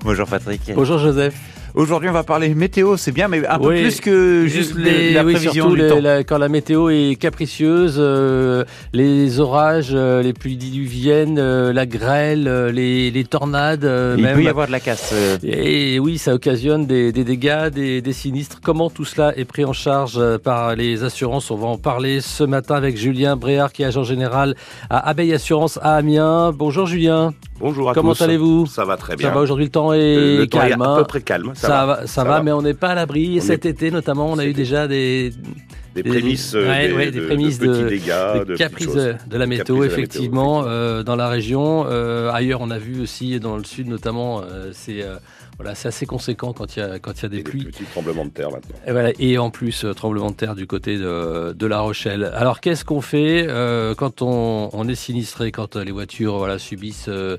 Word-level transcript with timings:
Bonjour 0.04 0.26
Patrick. 0.26 0.62
Bonjour 0.74 0.98
Joseph. 0.98 1.34
Aujourd'hui, 1.74 2.08
on 2.08 2.12
va 2.12 2.24
parler 2.24 2.52
météo, 2.54 2.96
c'est 2.96 3.12
bien, 3.12 3.28
mais 3.28 3.46
un 3.46 3.58
peu 3.58 3.68
plus 3.68 4.00
que 4.00 4.46
juste 4.48 4.74
les, 4.76 5.12
la 5.12 5.22
prévision 5.22 5.68
oui, 5.68 5.80
du 5.80 5.88
temps. 5.88 6.00
La, 6.00 6.24
quand 6.24 6.38
la 6.38 6.48
météo 6.48 6.90
est 6.90 7.16
capricieuse, 7.16 7.94
euh, 7.98 8.64
les 8.92 9.38
orages, 9.38 9.90
euh, 9.92 10.20
les 10.20 10.32
pluies 10.32 10.56
diluviennes, 10.56 11.38
euh, 11.38 11.72
la 11.72 11.86
grêle, 11.86 12.48
euh, 12.48 12.72
les, 12.72 13.12
les, 13.12 13.24
tornades. 13.24 13.84
Il 14.16 14.22
même. 14.24 14.34
peut 14.34 14.42
y 14.42 14.48
avoir 14.48 14.66
de 14.66 14.72
la 14.72 14.80
casse. 14.80 15.14
Et 15.44 16.00
oui, 16.00 16.18
ça 16.18 16.34
occasionne 16.34 16.86
des, 16.86 17.12
des 17.12 17.22
dégâts, 17.22 17.68
des, 17.68 18.02
des, 18.02 18.12
sinistres. 18.12 18.60
Comment 18.60 18.90
tout 18.90 19.04
cela 19.04 19.32
est 19.38 19.44
pris 19.44 19.64
en 19.64 19.72
charge 19.72 20.20
par 20.38 20.74
les 20.74 21.04
assurances? 21.04 21.52
On 21.52 21.56
va 21.56 21.68
en 21.68 21.78
parler 21.78 22.20
ce 22.20 22.42
matin 22.42 22.74
avec 22.74 22.96
Julien 22.96 23.36
Bréard, 23.36 23.72
qui 23.72 23.82
est 23.82 23.86
agent 23.86 24.02
général 24.02 24.56
à 24.88 25.08
Abeille 25.08 25.34
Assurance 25.34 25.78
à 25.82 25.94
Amiens. 25.94 26.50
Bonjour 26.52 26.86
Julien. 26.86 27.32
Bonjour 27.60 27.90
à 27.90 27.94
Comment 27.94 28.14
tous. 28.14 28.22
allez-vous 28.22 28.64
Ça 28.66 28.86
va 28.86 28.96
très 28.96 29.16
bien. 29.16 29.28
Ça 29.28 29.34
va 29.34 29.40
aujourd'hui, 29.40 29.66
le 29.66 29.70
temps 29.70 29.92
est 29.92 30.16
le, 30.16 30.38
le 30.38 30.46
calme. 30.46 30.82
Temps 30.82 30.94
est 30.94 30.94
à 30.94 30.98
peu 31.00 31.04
près 31.04 31.20
calme. 31.20 31.52
Ça, 31.54 31.68
ça, 31.68 31.86
va, 31.86 31.96
ça, 32.00 32.06
ça 32.06 32.24
va, 32.24 32.30
va, 32.30 32.42
mais 32.42 32.52
on 32.52 32.62
n'est 32.62 32.74
pas 32.74 32.88
à 32.88 32.94
l'abri. 32.94 33.38
Cet 33.42 33.66
est... 33.66 33.70
été, 33.70 33.90
notamment, 33.90 34.30
on 34.30 34.38
a 34.38 34.46
eu 34.46 34.54
déjà 34.54 34.88
des, 34.88 35.30
des 35.94 36.02
prémices, 36.02 36.52
des, 36.52 36.58
ouais, 36.66 36.88
des, 36.88 36.94
ouais, 36.94 37.10
des 37.10 37.20
de, 37.20 37.26
prémices 37.26 37.58
de, 37.58 37.66
petits 37.66 37.84
dégâts, 37.84 38.44
de, 38.46 38.56
caprices 38.56 38.94
de, 38.94 39.14
de, 39.28 39.36
la 39.36 39.46
météo, 39.46 39.84
effectivement, 39.84 40.62
la 40.62 40.68
météo, 40.68 40.72
euh, 40.72 41.02
dans 41.02 41.16
la 41.16 41.28
région. 41.28 41.84
Euh, 41.86 42.30
ailleurs, 42.32 42.60
on 42.62 42.70
a 42.70 42.78
vu 42.78 43.02
aussi 43.02 43.38
dans 43.40 43.58
le 43.58 43.64
sud, 43.64 43.88
notamment, 43.88 44.40
euh, 44.40 44.70
c'est 44.72 45.04
voilà, 45.60 45.74
c'est 45.74 45.88
assez 45.88 46.06
conséquent 46.06 46.54
quand 46.54 46.74
il 46.74 46.78
y 46.78 46.82
a 46.82 46.98
quand 46.98 47.12
il 47.18 47.22
y 47.24 47.26
a 47.26 47.28
des 47.28 47.40
et 47.40 47.42
pluies. 47.42 47.64
Des 47.64 47.70
petits 47.70 47.84
tremblements 47.84 48.24
de 48.24 48.30
terre 48.30 48.50
maintenant. 48.50 48.74
Et, 48.86 48.92
voilà, 48.92 49.10
et 49.18 49.36
en 49.36 49.50
plus 49.50 49.84
euh, 49.84 49.92
tremblement 49.92 50.30
de 50.30 50.34
terre 50.34 50.54
du 50.54 50.66
côté 50.66 50.96
de, 50.96 51.52
de 51.52 51.66
La 51.66 51.80
Rochelle. 51.80 52.32
Alors 52.34 52.60
qu'est-ce 52.60 52.82
qu'on 52.82 53.02
fait 53.02 53.44
euh, 53.46 53.94
quand 53.94 54.22
on, 54.22 54.70
on, 54.72 54.88
est 54.88 54.94
sinistré, 54.94 55.52
quand 55.52 55.76
euh, 55.76 55.84
les 55.84 55.92
voitures 55.92 56.38
voilà 56.38 56.58
subissent 56.58 57.10
euh, 57.10 57.36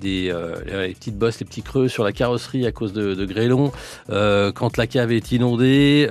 des 0.00 0.34
les 0.66 0.94
petites 0.94 1.16
bosses, 1.16 1.38
les 1.38 1.46
petits 1.46 1.62
creux 1.62 1.86
sur 1.86 2.02
la 2.02 2.10
carrosserie 2.10 2.66
à 2.66 2.72
cause 2.72 2.92
de, 2.92 3.14
de 3.14 3.24
grêlons, 3.24 3.70
quand 4.08 4.76
la 4.76 4.86
cave 4.86 5.12
est 5.12 5.32
inondée, 5.32 6.08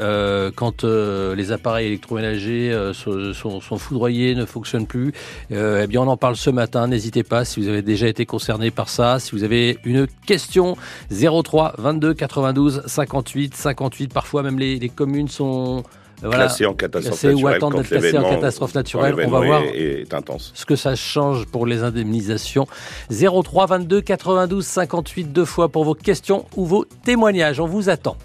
quand 0.55 0.83
les 0.83 1.51
appareils 1.51 1.87
électroménagers 1.87 2.91
sont, 2.93 3.33
sont, 3.33 3.61
sont, 3.61 3.77
foudroyés, 3.77 4.35
ne 4.35 4.45
fonctionnent 4.45 4.87
plus. 4.87 5.13
eh 5.51 5.87
bien, 5.87 6.01
on 6.01 6.07
en 6.07 6.17
parle 6.17 6.35
ce 6.35 6.49
matin. 6.49 6.87
N'hésitez 6.87 7.23
pas 7.23 7.45
si 7.45 7.61
vous 7.61 7.67
avez 7.69 7.81
déjà 7.81 8.07
été 8.07 8.25
concerné 8.25 8.69
par 8.69 8.89
ça, 8.89 9.19
si 9.19 9.31
vous 9.31 9.43
avez 9.43 9.77
une 9.85 10.07
question 10.25 10.75
03 11.09 11.48
22 11.77 12.13
92 12.13 12.83
58 12.85 13.55
58. 13.55 14.13
Parfois 14.13 14.43
même 14.43 14.59
les, 14.59 14.79
les 14.79 14.89
communes 14.89 15.27
sont 15.27 15.83
voilà, 16.21 16.45
classées 16.45 16.65
en 16.65 16.73
catastrophe 16.73 17.19
classées 17.19 17.41
ou 17.41 17.47
attendent 17.47 17.75
d'être 17.75 17.87
classées 17.87 18.17
en 18.17 18.29
catastrophe 18.29 18.75
naturelle. 18.75 19.15
On 19.25 19.29
va 19.29 19.39
voir 19.39 19.63
est, 19.63 20.01
est 20.01 20.13
intense. 20.13 20.51
ce 20.53 20.65
que 20.65 20.75
ça 20.75 20.95
change 20.95 21.45
pour 21.45 21.65
les 21.65 21.83
indemnisations. 21.83 22.67
03 23.09 23.67
22 23.67 24.01
92 24.01 24.65
58 24.65 25.23
deux 25.31 25.45
fois 25.45 25.69
pour 25.69 25.85
vos 25.85 25.95
questions 25.95 26.45
ou 26.55 26.65
vos 26.65 26.85
témoignages. 27.03 27.59
On 27.59 27.67
vous 27.67 27.89
attend. 27.89 28.17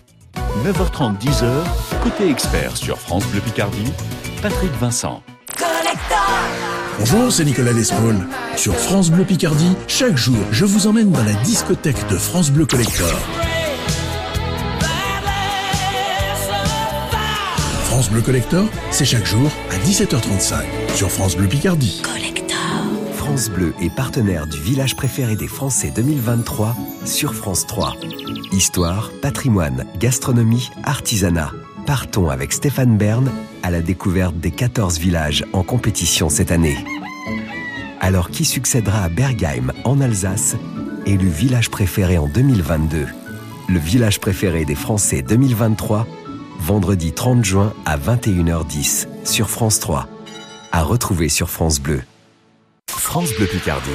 9h30 0.65 1.19
10h 1.19 2.03
côté 2.03 2.29
expert 2.29 2.77
sur 2.77 2.99
France 2.99 3.27
Bleu 3.29 3.41
Picardie. 3.41 3.93
Patrick 4.43 4.73
Vincent. 4.73 5.23
Bonjour, 6.99 7.33
c'est 7.33 7.45
Nicolas 7.45 7.73
Lespaul. 7.73 8.17
Sur 8.57 8.77
France 8.77 9.11
Bleu 9.11 9.25
Picardie, 9.25 9.77
chaque 9.89 10.17
jour, 10.17 10.37
je 10.53 10.65
vous 10.65 10.87
emmène 10.87 11.11
dans 11.11 11.25
la 11.25 11.35
discothèque 11.43 12.09
de 12.09 12.17
France 12.17 12.51
Bleu 12.51 12.67
Collector. 12.67 13.11
France 17.85 18.11
Bleu 18.11 18.23
Collector, 18.23 18.65
c'est 18.91 19.05
chaque 19.05 19.27
jour 19.27 19.51
à 19.71 19.77
17h35 19.87 20.63
sur 20.95 21.11
France 21.11 21.37
Bleu 21.37 21.49
Picardie. 21.49 22.01
Collector. 22.03 22.57
France 23.17 23.51
Bleu 23.51 23.75
est 23.83 23.95
partenaire 23.95 24.47
du 24.47 24.61
village 24.61 24.95
préféré 24.95 25.35
des 25.37 25.49
Français 25.49 25.93
2023 25.95 26.77
sur 27.05 27.35
France 27.35 27.67
3. 27.67 27.97
Histoire, 28.53 29.11
patrimoine, 29.21 29.85
gastronomie, 29.99 30.71
artisanat. 30.85 31.51
Partons 31.87 32.31
avec 32.31 32.53
Stéphane 32.53 32.97
Bern 32.97 33.31
à 33.63 33.71
la 33.71 33.81
découverte 33.81 34.37
des 34.39 34.53
14 34.53 34.99
villages 34.99 35.45
en 35.53 35.63
compétition 35.63 36.29
cette 36.29 36.53
année. 36.53 36.79
Alors 38.01 38.31
qui 38.31 38.45
succédera 38.45 39.05
à 39.05 39.09
Bergheim 39.09 39.73
en 39.85 40.01
Alsace, 40.01 40.57
élu 41.07 41.29
village 41.29 41.71
préféré 41.71 42.19
en 42.19 42.27
2022 42.27 43.07
Le 43.69 43.79
village 43.79 44.21
préféré 44.21 44.65
des 44.65 44.75
Français 44.75 45.23
2023, 45.23 46.07
vendredi 46.59 47.13
30 47.13 47.45
juin 47.45 47.73
à 47.87 47.97
21h10 47.97 49.07
sur 49.25 49.49
France 49.49 49.81
3. 49.81 50.07
À 50.73 50.83
retrouver 50.83 51.29
sur 51.29 51.51
France 51.51 51.81
Bleu. 51.81 52.03
France 52.91 53.33
Bleu 53.35 53.47
Picardie, 53.47 53.91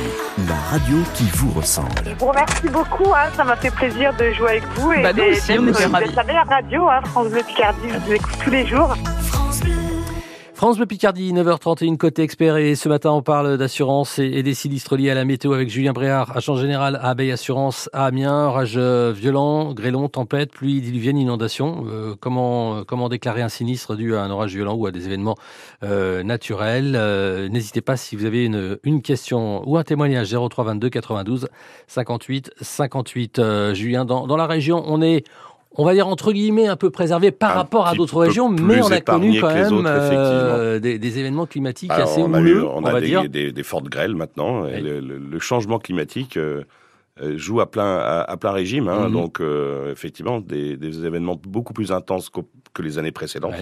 la 0.47 0.55
radio 0.55 0.97
qui 1.13 1.25
vous 1.33 1.51
ressemble. 1.51 1.89
Je 2.05 2.13
vous 2.13 2.27
remercie 2.27 2.69
beaucoup, 2.69 3.13
hein, 3.13 3.29
ça 3.35 3.43
m'a 3.43 3.55
fait 3.55 3.71
plaisir 3.71 4.13
de 4.15 4.31
jouer 4.31 4.49
avec 4.49 4.63
vous. 4.75 4.93
Et 4.93 5.03
bah 5.03 5.13
nous 5.13 5.23
aussi, 5.23 5.51
on 5.59 5.67
était 5.67 5.85
ravis. 5.85 6.09
Vous 6.09 6.15
la 6.15 6.43
radio, 6.43 6.89
hein, 6.89 7.01
France 7.05 7.29
Bleu 7.29 7.41
Picardie, 7.45 7.89
je 7.89 7.97
vous 7.97 8.13
écoute 8.13 8.33
tous 8.43 8.49
les 8.49 8.65
jours. 8.65 8.95
France 10.59 10.75
Bleu. 10.75 10.87
Picardie, 10.87 11.31
9h31, 11.31 11.95
côté 11.95 12.21
expert. 12.21 12.57
Et 12.57 12.75
ce 12.75 12.89
matin, 12.89 13.11
on 13.11 13.21
parle 13.21 13.57
d'assurance 13.57 14.19
et, 14.19 14.43
des 14.43 14.53
sinistres 14.53 14.97
liés 14.97 15.09
à 15.09 15.13
la 15.13 15.23
météo 15.23 15.53
avec 15.53 15.69
Julien 15.69 15.93
Bréard, 15.93 16.35
agent 16.35 16.57
général 16.57 16.97
à 16.97 17.11
Abeille 17.11 17.31
Assurance 17.31 17.89
à 17.93 18.07
Amiens. 18.07 18.47
Orage 18.47 18.77
violent, 18.77 19.73
grêlon, 19.73 20.09
tempête, 20.09 20.51
pluie 20.51 20.81
diluvienne, 20.81 21.17
inondation. 21.17 21.85
Euh, 21.87 22.15
comment, 22.19 22.83
comment 22.83 23.07
déclarer 23.07 23.41
un 23.41 23.47
sinistre 23.47 23.95
dû 23.95 24.17
à 24.17 24.21
un 24.21 24.29
orage 24.31 24.53
violent 24.53 24.73
ou 24.73 24.85
à 24.85 24.91
des 24.91 25.05
événements 25.05 25.37
euh, 25.83 26.23
naturels? 26.23 26.95
Euh, 26.97 27.47
N'hésitez 27.47 27.79
pas 27.79 27.95
si 27.95 28.17
vous 28.17 28.25
avez 28.25 28.43
une, 28.43 28.79
une 28.83 29.01
question 29.01 29.63
ou 29.65 29.77
un 29.77 29.83
témoignage 29.85 30.35
03 30.35 30.65
22 30.65 30.89
92 30.89 31.47
58 31.87 32.51
58. 32.59 33.41
Julien, 33.71 34.03
dans, 34.03 34.27
dans 34.27 34.35
la 34.35 34.45
région, 34.47 34.83
on 34.87 35.01
est 35.01 35.23
on 35.79 35.85
va 35.85 35.93
dire 35.93 36.07
entre 36.07 36.31
guillemets 36.33 36.67
un 36.67 36.75
peu 36.75 36.89
préservé 36.89 37.31
par 37.31 37.51
un 37.51 37.53
rapport 37.61 37.87
à 37.87 37.93
d'autres 37.95 38.19
régions, 38.19 38.49
mais 38.49 38.81
on 38.81 38.91
a 38.91 39.01
connu 39.01 39.39
quand 39.39 39.53
même 39.53 39.73
autres, 39.73 39.87
euh, 39.87 40.79
des, 40.79 40.99
des, 40.99 41.19
événements 41.19 41.45
climatiques 41.45 41.91
Alors, 41.91 42.09
assez 42.09 42.21
on 42.21 42.33
a, 42.33 42.39
houleux, 42.39 42.59
eu, 42.59 42.63
on 42.63 42.77
on 42.77 42.85
a 42.85 42.91
va 42.91 42.99
des, 43.01 43.07
dire. 43.07 43.29
Des, 43.29 43.51
des, 43.51 43.63
fortes 43.63 43.89
grêles 43.95 44.15
maintenant. 44.15 44.63
Oui. 44.63 44.81
Le, 44.81 44.99
le, 44.99 45.17
le, 45.17 45.39
changement 45.39 45.79
climatique 45.79 46.35
euh, 46.37 46.63
joue 47.37 47.61
à 47.61 47.67
plein, 47.71 47.97
à, 47.97 48.21
à 48.21 48.37
plein 48.37 48.51
régime. 48.51 48.87
Hein, 48.89 48.99
Mhm. 48.99 49.03
mm 49.05 49.09
-hmm. 49.09 49.21
Donc, 49.21 49.33
euh, 49.41 49.91
effectivement, 49.91 50.37
des, 50.41 51.05
événements 51.09 51.39
beaucoup 51.57 51.73
plus 51.73 51.91
intenses 51.91 52.29
que, 52.29 52.41
que 52.73 52.81
les 52.87 52.97
années 52.99 53.13
précédentes. 53.21 53.55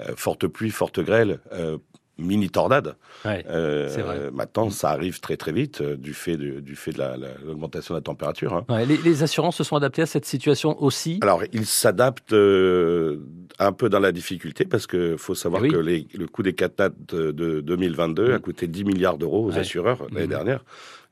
Euh, 0.00 0.12
forte 0.16 0.46
pluie, 0.46 0.70
forte 0.70 1.00
grêle, 1.08 1.32
euh, 1.52 1.78
mini 2.18 2.48
tornade. 2.48 2.96
Ouais, 3.24 3.44
euh, 3.48 4.30
maintenant, 4.32 4.70
ça 4.70 4.90
arrive 4.90 5.20
très 5.20 5.36
très 5.36 5.52
vite 5.52 5.80
euh, 5.80 5.96
du 5.96 6.14
fait 6.14 6.36
de, 6.36 6.60
du 6.60 6.76
fait 6.76 6.92
de 6.92 7.02
l'augmentation 7.44 7.94
la, 7.94 7.98
la, 7.98 8.00
de 8.00 8.04
la 8.04 8.06
température. 8.06 8.54
Hein. 8.54 8.64
Ouais, 8.68 8.86
les, 8.86 8.96
les, 8.96 9.22
assurances 9.22 9.56
se 9.56 9.64
sont 9.64 9.76
adaptées 9.76 10.02
à 10.02 10.06
cette 10.06 10.24
situation 10.24 10.82
aussi? 10.82 11.18
Alors, 11.22 11.42
ils 11.52 11.66
s'adaptent 11.66 12.32
euh, 12.32 13.18
un 13.58 13.72
peu 13.72 13.88
dans 13.88 14.00
la 14.00 14.12
difficulté 14.12 14.64
parce 14.64 14.86
que 14.86 15.16
faut 15.16 15.34
savoir 15.34 15.62
oui. 15.62 15.70
que 15.70 15.76
les, 15.76 16.06
le 16.14 16.26
coût 16.26 16.42
des 16.42 16.54
catastrophes 16.54 16.96
de, 17.08 17.32
de 17.32 17.60
2022 17.60 18.28
mmh. 18.30 18.34
a 18.34 18.38
coûté 18.38 18.66
10 18.66 18.84
milliards 18.84 19.18
d'euros 19.18 19.46
aux 19.46 19.52
ouais. 19.52 19.58
assureurs 19.58 19.96
Mmh. 20.10 20.14
l'année 20.14 20.26
dernière. 20.26 20.64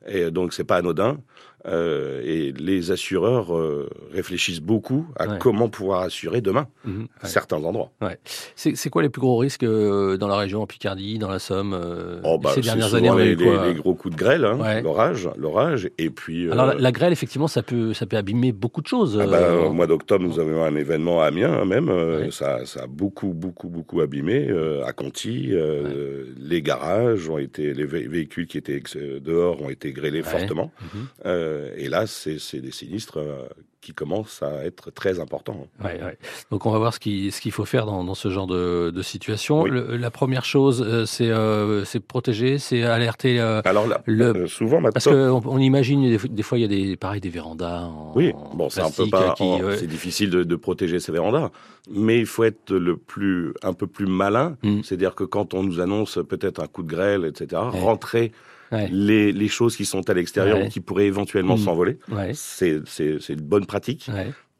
Et 0.07 0.29
donc, 0.31 0.53
c'est 0.53 0.63
pas 0.63 0.77
anodin. 0.77 1.17
Euh, 1.67 2.21
et 2.23 2.51
les 2.51 2.91
assureurs 2.91 3.55
euh, 3.57 3.89
réfléchissent 4.13 4.61
beaucoup 4.61 5.07
à 5.17 5.27
Ouais. 5.27 5.37
comment 5.39 5.67
pouvoir 5.67 6.01
assurer 6.01 6.39
demain 6.41 6.67
Mhm, 6.85 7.01
ouais. 7.01 7.07
certains 7.23 7.57
endroits. 7.63 7.89
C'est 8.55 8.75
c'est 8.75 8.89
quoi 8.91 9.01
les 9.01 9.09
plus 9.09 9.19
gros 9.21 9.37
risques 9.37 9.63
euh, 9.63 10.15
dans 10.17 10.27
la 10.27 10.37
région, 10.37 10.61
en 10.61 10.67
Picardie, 10.67 11.17
dans 11.17 11.29
la 11.29 11.39
Somme 11.39 11.75
Oh, 12.23 12.37
bah, 12.37 12.51
Ces 12.53 12.61
dernières 12.61 12.93
années, 12.93 13.09
on 13.09 13.17
a 13.17 13.23
les, 13.23 13.35
quoi 13.35 13.73
gros 13.73 13.95
coups 13.95 14.13
de 14.15 14.19
grêle, 14.19 14.45
hein, 14.45 14.81
l'orage, 14.81 15.27
l'orage, 15.37 15.89
et 15.97 16.09
puis. 16.11 16.51
Alors, 16.51 16.67
la, 16.67 16.73
la 16.75 16.91
grêle, 16.91 17.11
effectivement, 17.11 17.47
ça 17.47 17.63
peut, 17.63 17.93
ça 17.93 18.05
peut 18.05 18.17
abîmer 18.17 18.51
beaucoup 18.51 18.81
de 18.81 18.87
choses. 18.87 19.19
Ah 19.19 19.25
bah, 19.25 19.55
au 19.65 19.73
mois 19.73 19.87
d'octobre, 19.87 20.23
nous 20.23 20.39
avons 20.39 20.63
un 20.63 20.75
événement 20.75 21.21
à 21.23 21.25
Amiens, 21.27 21.51
hein, 21.61 21.65
même. 21.65 22.29
ça, 22.31 22.65
ça 22.65 22.83
a 22.83 22.87
beaucoup, 22.87 23.33
beaucoup, 23.33 23.69
beaucoup 23.69 24.01
abîmé. 24.01 24.49
à 24.85 24.93
Conti, 24.93 25.51
les 26.39 26.61
garages 26.61 27.27
ont 27.29 27.39
été, 27.39 27.73
les 27.73 27.85
vé- 27.87 28.07
véhicules 28.07 28.45
qui 28.47 28.57
étaient 28.59 28.81
dehors 29.19 29.61
ont 29.63 29.69
été 29.69 29.91
grêlés 29.91 30.21
fortement. 30.21 30.71
Mhm. 30.93 31.07
Euh, 31.55 31.71
et 31.77 31.87
là, 31.89 32.05
c'est 32.07 32.59
des 32.59 32.71
sinistres 32.71 33.17
euh, 33.19 33.45
qui 33.81 33.93
commencent 33.93 34.41
à 34.41 34.65
être 34.65 34.91
très 34.91 35.19
importants. 35.19 35.67
Ouais, 35.83 36.01
ouais. 36.03 36.17
Donc 36.51 36.65
on 36.65 36.71
va 36.71 36.79
voir 36.79 36.93
ce 36.93 36.99
qu'il 36.99 37.31
ce 37.31 37.39
qu'il 37.39 37.51
faut 37.51 37.65
faire 37.65 37.85
dans, 37.85 38.03
dans 38.03 38.15
ce 38.15 38.29
genre 38.29 38.47
de, 38.47 38.89
de 38.89 39.01
situation. 39.03 39.61
Oui. 39.61 39.69
Le- 39.69 39.95
la 39.95 40.09
première 40.11 40.43
chose, 40.43 40.83
euh, 40.85 41.83
c'est 41.85 41.99
protéger, 41.99 42.57
c'est 42.57 42.83
alerter. 42.83 43.39
Alors 43.39 43.87
là, 43.87 44.01
Le- 44.05 44.47
souvent 44.47 44.81
maintenant. 44.81 44.91
parce 44.93 45.05
qu'on 45.05 45.41
on 45.45 45.59
imagine 45.59 46.01
des, 46.09 46.17
fois- 46.17 46.29
des 46.29 46.43
fois 46.43 46.57
il 46.57 46.61
y 46.61 46.65
a 46.65 46.67
des 46.67 46.95
pareil 46.97 47.21
des 47.21 47.29
vérandas. 47.29 47.81
En, 47.83 48.11
Oui, 48.15 48.33
bon, 48.55 48.69
c'est 48.69 48.81
un 48.81 48.89
peu 48.91 49.07
pas, 49.07 49.35
ouais. 49.39 49.77
c'est 49.77 49.87
difficile 49.87 50.29
de, 50.31 50.43
de 50.43 50.55
protéger 50.55 50.99
ces 50.99 51.11
vérandas, 51.11 51.51
mais 51.91 52.17
il 52.19 52.25
faut 52.25 52.43
être 52.43 52.73
le 52.73 52.97
plus, 52.97 53.53
un 53.61 53.73
peu 53.73 53.87
plus 53.87 54.07
malin. 54.07 54.57
Mm. 54.63 54.81
C'est-à-dire 54.83 55.13
que 55.15 55.23
quand 55.23 55.53
on 55.53 55.61
nous 55.63 55.79
annonce 55.79 56.17
peut-être 56.27 56.59
un 56.61 56.67
coup 56.67 56.83
de 56.83 56.89
grêle, 56.89 57.25
etc., 57.25 57.61
Ouais. 57.71 57.79
rentrer 57.79 58.31
Ouais. 58.71 58.87
les, 58.91 59.31
les 59.31 59.47
choses 59.47 59.75
qui 59.77 59.85
sont 59.85 60.09
à 60.09 60.13
l'extérieur 60.13 60.57
Ouais. 60.57 60.65
ou 60.65 60.69
qui 60.69 60.79
pourraient 60.79 61.05
éventuellement 61.07 61.55
Mm. 61.55 61.59
s'envoler. 61.65 61.99
Ouais. 62.11 62.31
C'est, 62.33 62.81
une 63.29 63.41
bonne 63.41 63.65
pratique 63.65 64.09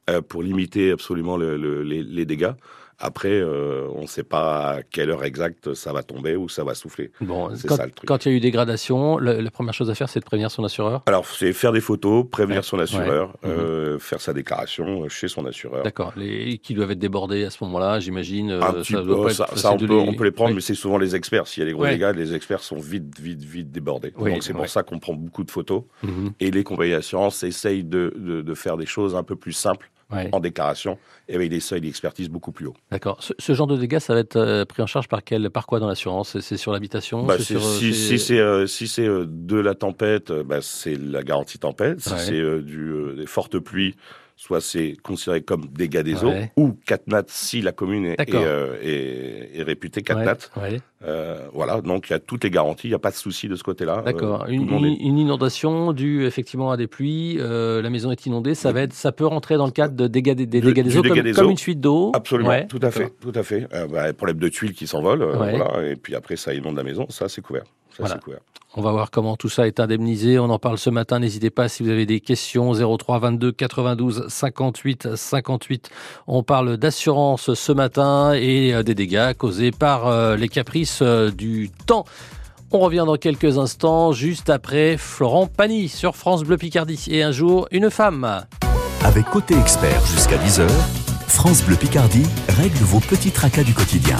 euh, 0.09 0.21
pour 0.21 0.43
limiter 0.43 0.91
absolument 0.91 1.37
le- 1.37 1.57
le- 1.57 1.81
les, 1.83 2.03
les 2.03 2.25
dégâts. 2.25 2.51
Après, 2.97 3.29
euh, 3.31 3.87
on 3.93 4.03
ne 4.03 4.07
sait 4.07 4.23
pas 4.23 4.69
à 4.77 4.81
quelle 4.83 5.09
heure 5.09 5.23
exacte 5.25 5.73
ça 5.73 5.91
va 5.91 6.01
tomber 6.03 6.35
ou 6.35 6.47
ça 6.47 6.63
va 6.63 6.73
souffler. 6.75 7.11
Bon, 7.19 7.49
C'est 7.55 7.67
quand, 7.67 7.75
ça, 7.75 7.85
le 7.85 7.91
truc. 7.91 8.07
quand 8.07 8.25
il 8.25 8.31
y 8.31 8.33
a 8.33 8.37
eu 8.37 8.39
dégradation, 8.39 9.17
la 9.17 9.51
première 9.51 9.73
chose 9.73 9.89
à 9.89 9.95
faire, 9.95 10.07
c'est 10.07 10.19
de 10.21 10.25
prévenir 10.25 10.49
son 10.49 10.63
assureur. 10.63 11.03
Alors, 11.05 11.25
c'est 11.25 11.51
faire 11.53 11.71
des 11.73 11.81
photos, 11.81 12.25
prévenir 12.29 12.57
Ouais. 12.59 12.63
son 12.63 12.79
assureur, 12.79 13.33
Ouais. 13.43 13.49
Mhm. 13.49 13.55
euh, 13.59 13.99
faire 13.99 14.21
sa 14.21 14.31
déclaration 14.33 15.07
chez 15.09 15.27
son 15.27 15.45
assureur. 15.45 15.83
D'accord. 15.83 16.13
Les 16.15 16.57
qui 16.57 16.73
doivent 16.73 16.91
être 16.91 16.99
débordés 16.99 17.43
à 17.43 17.49
ce 17.49 17.63
moment-là, 17.65 17.99
j'imagine. 17.99 18.51
euh, 18.51 18.83
ça 18.83 19.01
doit 19.01 19.17
peu, 19.17 19.23
pas 19.23 19.29
ça, 19.33 19.47
ça, 19.55 19.71
on, 19.73 19.77
peut, 19.77 19.85
les- 19.87 19.93
on 19.93 20.13
peut 20.13 20.23
les 20.23 20.31
prendre, 20.31 20.49
Ouais. 20.51 20.55
mais 20.55 20.61
c'est 20.61 20.73
souvent 20.75 20.97
les 20.97 21.15
experts. 21.15 21.47
S'il 21.47 21.61
y 21.61 21.65
a 21.65 21.67
des 21.69 21.73
gros 21.73 21.85
dégâts, 21.85 22.13
les 22.15 22.33
experts 22.33 22.63
sont 22.63 22.77
vite, 22.79 23.19
vite, 23.19 23.43
vite 23.43 23.71
débordés. 23.71 24.11
Donc 24.17 24.41
c'est 24.43 24.53
pour 24.53 24.67
ça 24.69 24.83
qu'on 24.83 24.99
prend 24.99 25.13
beaucoup 25.13 25.43
de 25.43 25.51
photos. 25.51 25.83
Mhm. 26.03 26.31
Et 26.39 26.49
les 26.51 26.63
compagnies 26.63 26.91
d'assurance 26.91 27.43
essayent 27.43 27.83
de, 27.83 28.13
de, 28.15 28.41
de 28.41 28.53
faire 28.53 28.77
des 28.77 28.85
choses 28.85 29.15
un 29.15 29.23
peu 29.23 29.35
plus 29.35 29.53
simples 29.53 29.91
Ouais. 30.11 30.29
en 30.33 30.39
déclaration 30.39 30.99
et 31.27 31.33
avec 31.35 31.49
des 31.49 31.59
seuils 31.59 31.81
d'expertise 31.81 32.29
beaucoup 32.29 32.51
plus 32.51 32.67
hauts. 32.67 32.75
D'accord. 32.91 33.17
Ce, 33.21 33.33
ce 33.39 33.53
genre 33.53 33.65
de 33.65 33.75
dégâts, 33.75 33.97
ça 33.97 34.13
va 34.13 34.19
être 34.19 34.35
euh, 34.35 34.63
pris 34.63 34.83
en 34.83 34.85
charge 34.85 35.07
par 35.07 35.23
quel, 35.23 35.49
par 35.49 35.65
quoi 35.65 35.79
dans 35.79 35.87
l'assurance? 35.87 36.39
C'est- 36.39 36.57
sur 36.57 36.71
l'habitation? 36.71 37.23
Bah, 37.23 37.33
euh, 37.33 37.37
si 37.39 37.55
c'est- 37.59 37.91
si 37.93 38.19
c'est 38.19 38.39
euh, 38.39 38.67
si 38.67 38.85
de 39.01 39.57
la 39.57 39.73
tempête, 39.73 40.31
bah, 40.31 40.59
c'est 40.61 40.95
la 40.95 41.23
garantie 41.23 41.57
tempête. 41.57 42.01
Si 42.01 42.09
Ouais. 42.13 42.19
c'est 42.19 42.39
euh, 42.39 42.61
du, 42.61 43.15
des 43.15 43.25
fortes 43.25 43.57
pluies, 43.57 43.95
soit 44.37 44.59
c'est 44.61 44.95
considéré 45.01 45.41
comme 45.41 45.65
dégâts 45.67 46.01
des 46.01 46.23
eaux 46.23 46.29
Ouais. 46.29 46.51
ou 46.57 46.73
catnat 46.85 47.23
si 47.27 47.61
la 47.61 47.71
commune 47.71 48.05
est, 48.05 48.11
est, 48.13 48.15
D'accord. 48.17 48.41
euh, 48.43 48.75
est- 48.81 49.57
est 49.59 49.63
réputée 49.63 50.01
catnat. 50.01 50.37
ouais. 50.57 50.81
Euh, 51.07 51.47
voilà, 51.53 51.81
donc 51.81 52.09
il 52.09 52.13
y 52.13 52.15
a 52.15 52.19
toutes 52.19 52.43
les 52.43 52.49
garanties, 52.49 52.87
il 52.87 52.91
n'y 52.91 52.95
a 52.95 52.99
pas 52.99 53.11
de 53.11 53.15
souci 53.15 53.47
de 53.47 53.55
ce 53.55 53.63
côté-là. 53.63 54.01
D'accord. 54.05 54.43
Euh, 54.43 54.47
tout 54.47 54.51
une, 54.53 55.17
inondation 55.17 55.93
due 55.93 56.25
effectivement 56.25 56.71
à 56.71 56.77
des 56.77 56.87
pluies, 56.87 57.37
la 57.39 57.89
maison 57.89 58.11
est 58.11 58.25
inondée, 58.25 58.55
ça 58.55 58.71
va 58.71 58.81
être, 58.81 58.93
ça 58.93 59.11
peut 59.11 59.25
rentrer 59.25 59.55
dans 59.55 59.65
le 59.67 59.71
cadre 59.71 59.95
de 59.95 60.07
dégâts 60.07 60.33
des, 60.33 60.45
dégâts 60.45 60.83
des 60.83 60.97
eaux, 60.97 61.03
comme, 61.03 61.21
des 61.21 61.31
comme 61.33 61.47
eaux. 61.47 61.51
une 61.51 61.57
fuite 61.57 61.79
d'eau. 61.79 62.11
Absolument, 62.13 62.65
tout 62.67 62.79
à 62.81 62.91
fait, 62.91 62.99
d'accord. 63.03 63.15
tout 63.21 63.31
à 63.35 63.43
fait. 63.43 63.67
Bah, 63.89 64.11
problème 64.13 64.37
de 64.39 64.49
tuiles 64.49 64.73
qui 64.73 64.87
s'envolent, 64.87 65.23
voilà, 65.23 65.89
et 65.89 65.95
puis 65.95 66.15
après 66.15 66.35
ça 66.35 66.53
inonde 66.53 66.75
la 66.75 66.83
maison, 66.83 67.05
ça 67.09 67.29
c'est 67.29 67.41
couvert. 67.41 67.63
Ça 67.95 68.03
Voilà. 68.03 68.15
c'est 68.15 68.23
couvert. 68.23 68.39
On 68.77 68.81
va 68.81 68.91
voir 68.91 69.09
comment 69.09 69.37
tout 69.37 69.47
ça 69.47 69.67
est 69.67 69.79
indemnisé. 69.79 70.37
On 70.37 70.49
en 70.49 70.59
parle 70.59 70.77
ce 70.77 70.89
matin. 70.89 71.19
N'hésitez 71.19 71.49
pas 71.49 71.69
si 71.69 71.81
vous 71.81 71.89
avez 71.89 72.05
des 72.05 72.19
questions. 72.19 72.73
03 72.73 73.19
22 73.19 73.53
92 73.53 74.25
58 74.27 75.15
58. 75.15 75.89
On 76.27 76.43
parle 76.43 76.75
d'assurance 76.75 77.53
ce 77.53 77.71
matin 77.71 78.33
et 78.33 78.73
euh, 78.73 78.83
des 78.83 78.93
dégâts 78.93 79.33
causés 79.33 79.71
par 79.71 80.07
euh, 80.07 80.35
les 80.35 80.49
caprices 80.49 80.99
euh, 81.01 81.31
du 81.31 81.69
temps. 81.85 82.03
On 82.71 82.79
revient 82.79 83.05
dans 83.07 83.15
quelques 83.15 83.57
instants, 83.57 84.11
juste 84.11 84.49
après 84.49 84.97
Florent 84.97 85.47
Pagny 85.47 85.87
sur 85.87 86.17
France 86.17 86.43
Bleu 86.43 86.57
Picardie. 86.57 87.05
Et 87.09 87.23
un 87.23 87.31
jour, 87.31 87.69
une 87.71 87.89
femme. 87.89 88.43
Avec 89.05 89.23
Côté 89.29 89.57
Expert 89.57 90.05
jusqu'à 90.07 90.35
10h, 90.35 90.67
France 91.27 91.63
Bleu 91.63 91.77
Picardie 91.77 92.25
règle 92.49 92.75
vos 92.79 92.99
petits 92.99 93.31
tracas 93.31 93.63
du 93.63 93.73
quotidien. 93.73 94.17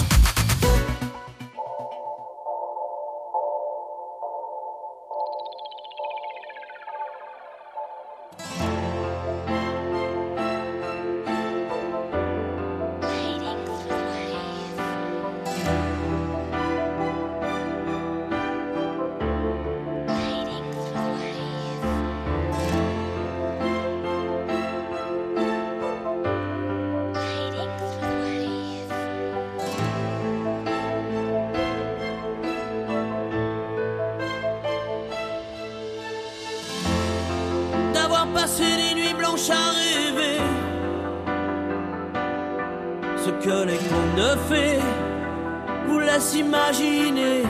Imaginer. 46.36 47.44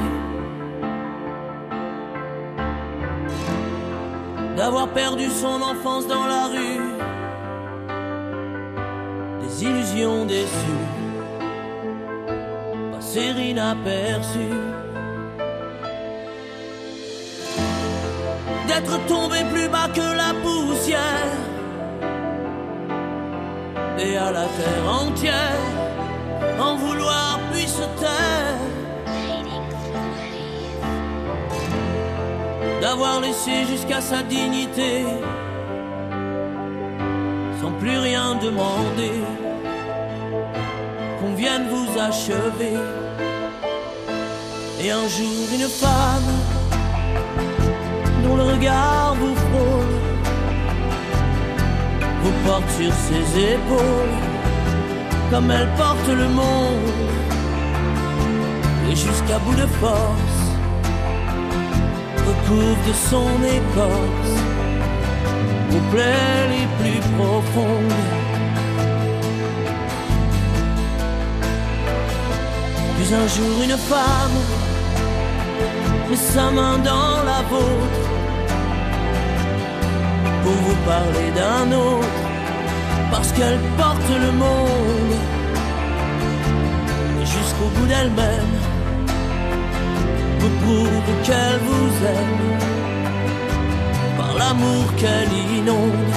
D'avoir 4.58 4.88
perdu 4.90 5.30
son 5.30 5.62
enfance 5.62 6.08
dans 6.08 6.26
la 6.26 6.48
rue, 6.48 6.82
des 9.42 9.64
illusions 9.66 10.26
déçues, 10.26 10.86
passer 12.94 13.34
inaperçues. 13.52 14.76
d'être 18.76 19.06
tombé 19.08 19.38
plus 19.54 19.70
bas 19.70 19.88
que 19.94 20.08
la 20.24 20.34
poussière 20.44 21.32
et 23.98 24.18
à 24.18 24.32
la 24.32 24.46
terre 24.58 24.88
entière 25.02 25.66
en 26.60 26.76
vouloir 26.76 27.40
puis 27.52 27.68
se 27.68 27.86
taire 28.02 28.45
d'avoir 32.86 33.20
laissé 33.20 33.66
jusqu'à 33.66 34.00
sa 34.00 34.22
dignité 34.22 34.94
sans 37.60 37.72
plus 37.82 37.98
rien 37.98 38.36
demander 38.36 39.18
qu'on 41.18 41.34
vienne 41.34 41.66
vous 41.74 41.90
achever. 42.00 42.78
Et 44.82 44.92
un 44.92 45.08
jour 45.18 45.46
une 45.60 45.70
femme 45.84 46.32
dont 48.24 48.36
le 48.36 48.44
regard 48.54 49.16
vous 49.16 49.36
frôle, 49.46 49.96
vous 52.22 52.36
porte 52.46 52.70
sur 52.80 52.94
ses 53.08 53.26
épaules, 53.54 54.18
comme 55.32 55.50
elle 55.50 55.70
porte 55.76 56.10
le 56.24 56.28
monde, 56.28 56.92
et 58.92 58.96
jusqu'à 58.96 59.40
bout 59.40 59.56
de 59.56 59.68
force, 59.82 60.45
de 62.54 62.94
son 63.10 63.28
écorce 63.44 64.36
vos 65.70 65.80
plaies 65.92 66.48
les 66.50 66.68
plus 66.80 67.00
profondes. 67.18 67.94
Puis 72.96 73.14
un 73.14 73.28
jour 73.28 73.64
une 73.64 73.78
femme 73.78 74.38
met 76.10 76.16
sa 76.16 76.52
main 76.52 76.78
dans 76.78 77.24
la 77.26 77.42
vôtre 77.50 78.02
pour 80.44 80.54
vous 80.54 80.76
parler 80.86 81.32
d'un 81.36 81.76
autre, 81.76 82.08
parce 83.12 83.32
qu'elle 83.32 83.60
porte 83.78 84.10
le 84.10 84.32
monde 84.32 85.16
jusqu'au 87.22 87.70
bout 87.76 87.88
d'elle-même, 87.88 88.65
vous 90.46 90.56
prouve 90.62 91.24
qu'elle 91.24 91.60
vous 91.68 92.06
aime 92.06 92.60
par 94.18 94.34
l'amour 94.38 94.86
qu'elle 94.98 95.34
inonde. 95.58 96.14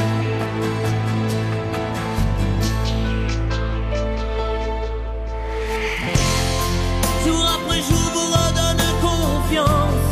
Jour 7.25 7.45
après 7.57 7.81
jour 7.89 8.07
vous 8.15 8.31
redonne 8.39 8.87
confiance 9.01 10.07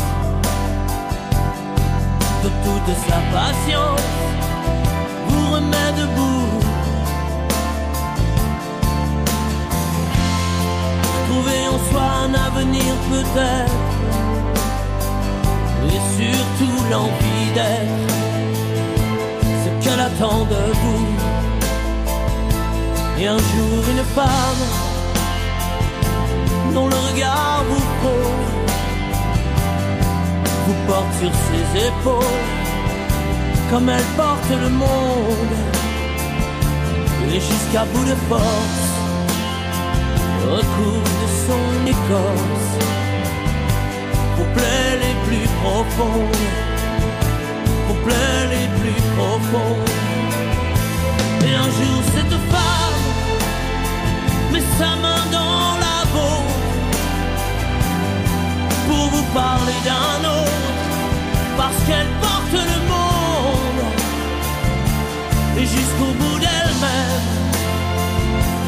de 2.44 2.50
toute 2.64 2.96
sa 3.08 3.18
patience 3.36 4.00
vous 5.28 5.54
remet 5.54 5.92
debout. 6.00 6.46
Trouver 11.28 11.60
en 11.68 11.78
soi 11.90 12.06
un 12.24 12.34
avenir 12.34 12.94
peut-être, 13.10 13.95
et 15.94 16.02
surtout 16.18 16.76
l'envie 16.90 17.50
d'être 17.54 18.14
ce 19.62 19.84
qu'elle 19.84 20.00
attend 20.00 20.44
de 20.44 20.62
vous. 20.80 21.06
Et 23.18 23.26
un 23.26 23.38
jour 23.38 23.78
une 23.94 24.04
femme 24.14 24.64
dont 26.74 26.88
le 26.88 26.96
regard 27.10 27.64
vous 27.68 27.84
frôle 27.98 28.46
vous 30.66 30.78
porte 30.86 31.12
sur 31.20 31.32
ses 31.48 31.86
épaules 31.86 32.44
comme 33.70 33.88
elle 33.88 34.08
porte 34.16 34.50
le 34.50 34.68
monde 34.68 35.56
et 37.32 37.40
jusqu'à 37.40 37.84
bout 37.92 38.04
de 38.04 38.16
force 38.28 38.86
recouvre 40.44 41.12
de 41.22 41.28
son 41.46 41.86
écorce 41.86 42.95
profonds, 45.86 46.28
mon 47.88 47.94
les 48.50 48.68
plus 48.80 49.02
profonds. 49.16 49.84
Et 51.46 51.54
un 51.54 51.70
jour 51.78 52.02
cette 52.14 52.38
femme 52.52 53.02
met 54.52 54.64
sa 54.78 54.96
main 54.96 55.24
dans 55.30 55.70
la 55.86 55.98
vôtre 56.14 56.60
pour 58.88 59.04
vous 59.10 59.26
parler 59.34 59.78
d'un 59.84 60.20
autre, 60.38 60.72
parce 61.56 61.80
qu'elle 61.86 62.10
porte 62.20 62.52
le 62.52 62.78
monde 62.92 63.84
et 65.58 65.66
jusqu'au 65.66 66.12
bout 66.20 66.38
d'elle-même 66.38 67.26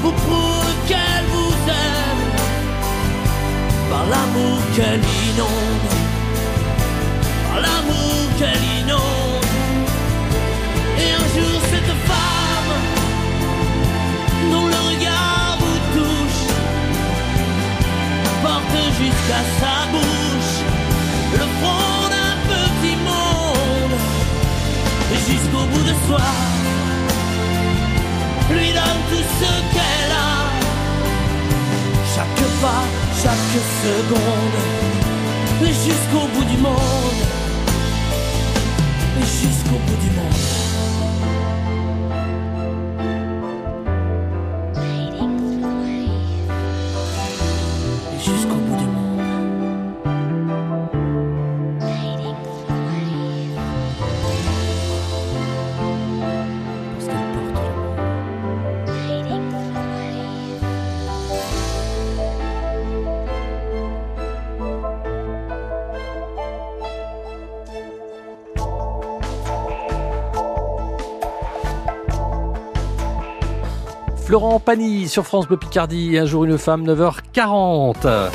vous 0.03 0.13
prouve 0.13 0.75
qu'elle 0.87 1.27
vous 1.33 1.55
aime 1.69 2.29
par 3.91 4.05
l'amour 4.07 4.59
qu'elle 4.75 5.01
inonde 5.31 6.08
l'amour 7.65 8.21
qu'elle 8.39 8.65
inonde. 8.81 9.45
Et 11.03 11.11
un 11.21 11.27
jour 11.35 11.61
cette 11.73 11.95
femme 12.11 12.73
dont 14.53 14.67
le 14.67 14.81
regard 14.91 15.59
vous 15.61 15.81
touche 15.97 16.45
porte 18.43 18.79
jusqu'à 19.01 19.43
sa 19.61 19.75
bouche 19.93 20.57
le 21.35 21.47
front 21.59 22.09
d'un 22.15 22.35
petit 22.53 22.97
monde 22.97 23.97
jusqu'au 25.29 25.65
bout 25.73 25.85
de 25.85 25.95
soi 26.07 26.27
lui 28.51 28.73
donne 28.73 29.01
tout 29.11 29.27
ce 29.41 29.51
qu'elle 29.75 30.13
a. 30.13 30.49
Chaque 32.15 32.45
pas, 32.63 32.85
chaque 33.23 33.51
seconde, 33.85 34.59
jusqu'au 35.61 36.27
bout 36.35 36.45
du 36.45 36.57
monde, 36.57 37.23
jusqu'au 39.41 39.79
bout 39.87 39.97
du 40.03 40.11
monde. 40.17 40.58
Florent 74.29 74.61
Pagny 74.61 75.09
sur 75.09 75.25
France 75.25 75.49
Bleu 75.49 75.57
Picardie, 75.57 76.19
un 76.19 76.27
jour 76.27 76.45
une 76.45 76.59
femme, 76.59 76.85
9h40. 76.87 78.29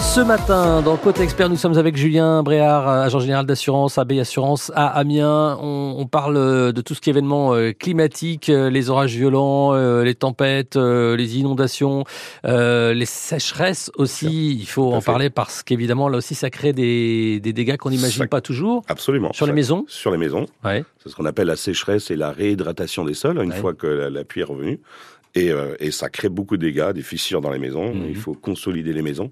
Ce 0.00 0.20
matin, 0.20 0.82
dans 0.82 0.96
Côté 0.96 1.22
Expert, 1.22 1.48
nous 1.48 1.56
sommes 1.56 1.76
avec 1.78 1.96
Julien 1.96 2.42
Bréard, 2.44 2.86
agent 2.88 3.18
général 3.18 3.44
d'assurance, 3.46 3.98
AB 3.98 4.12
Assurance 4.20 4.70
à 4.76 4.86
Amiens. 4.86 5.58
On, 5.60 5.96
on 5.98 6.06
parle 6.06 6.72
de 6.72 6.80
tout 6.80 6.94
ce 6.94 7.00
qui 7.00 7.10
est 7.10 7.12
événement 7.12 7.54
euh, 7.54 7.72
climatique, 7.72 8.50
euh, 8.50 8.70
les 8.70 8.88
orages 8.90 9.16
violents, 9.16 9.74
euh, 9.74 10.04
les 10.04 10.14
tempêtes, 10.14 10.76
euh, 10.76 11.16
les 11.16 11.38
inondations, 11.38 12.04
euh, 12.44 12.94
les 12.94 13.06
sécheresses 13.06 13.90
aussi. 13.96 14.54
Il 14.60 14.66
faut 14.66 14.92
à 14.92 14.96
en 14.98 15.00
parler 15.00 15.28
parce 15.30 15.62
qu'évidemment, 15.64 16.08
là 16.08 16.18
aussi, 16.18 16.34
ça 16.36 16.50
crée 16.50 16.72
des, 16.72 17.40
des 17.40 17.52
dégâts 17.52 17.76
qu'on 17.78 17.90
n'imagine 17.90 18.28
pas 18.28 18.40
toujours. 18.40 18.82
Absolument. 18.88 19.32
Sur 19.32 19.46
les 19.46 19.52
maisons 19.52 19.84
Sur 19.88 20.12
les 20.12 20.18
maisons. 20.18 20.46
Ouais. 20.64 20.84
C'est 21.02 21.08
ce 21.08 21.16
qu'on 21.16 21.26
appelle 21.26 21.48
la 21.48 21.56
sécheresse 21.56 22.10
et 22.12 22.16
la 22.16 22.30
réhydratation 22.30 23.04
des 23.04 23.14
sols, 23.14 23.42
une 23.42 23.50
Ouais. 23.50 23.56
fois 23.58 23.72
que 23.74 23.86
la, 23.88 24.10
la 24.10 24.24
pluie 24.24 24.42
est 24.42 24.44
revenue. 24.44 24.78
Et, 25.34 25.50
euh, 25.50 25.74
et 25.80 25.90
ça 25.90 26.10
crée 26.10 26.28
beaucoup 26.28 26.56
de 26.56 26.66
dégâts, 26.66 26.92
des 26.92 27.02
fissures 27.02 27.40
dans 27.40 27.50
les 27.50 27.58
maisons. 27.58 27.94
Mhm. 27.94 28.06
Il 28.08 28.16
faut 28.16 28.34
consolider 28.34 28.92
les 28.92 29.02
maisons. 29.02 29.30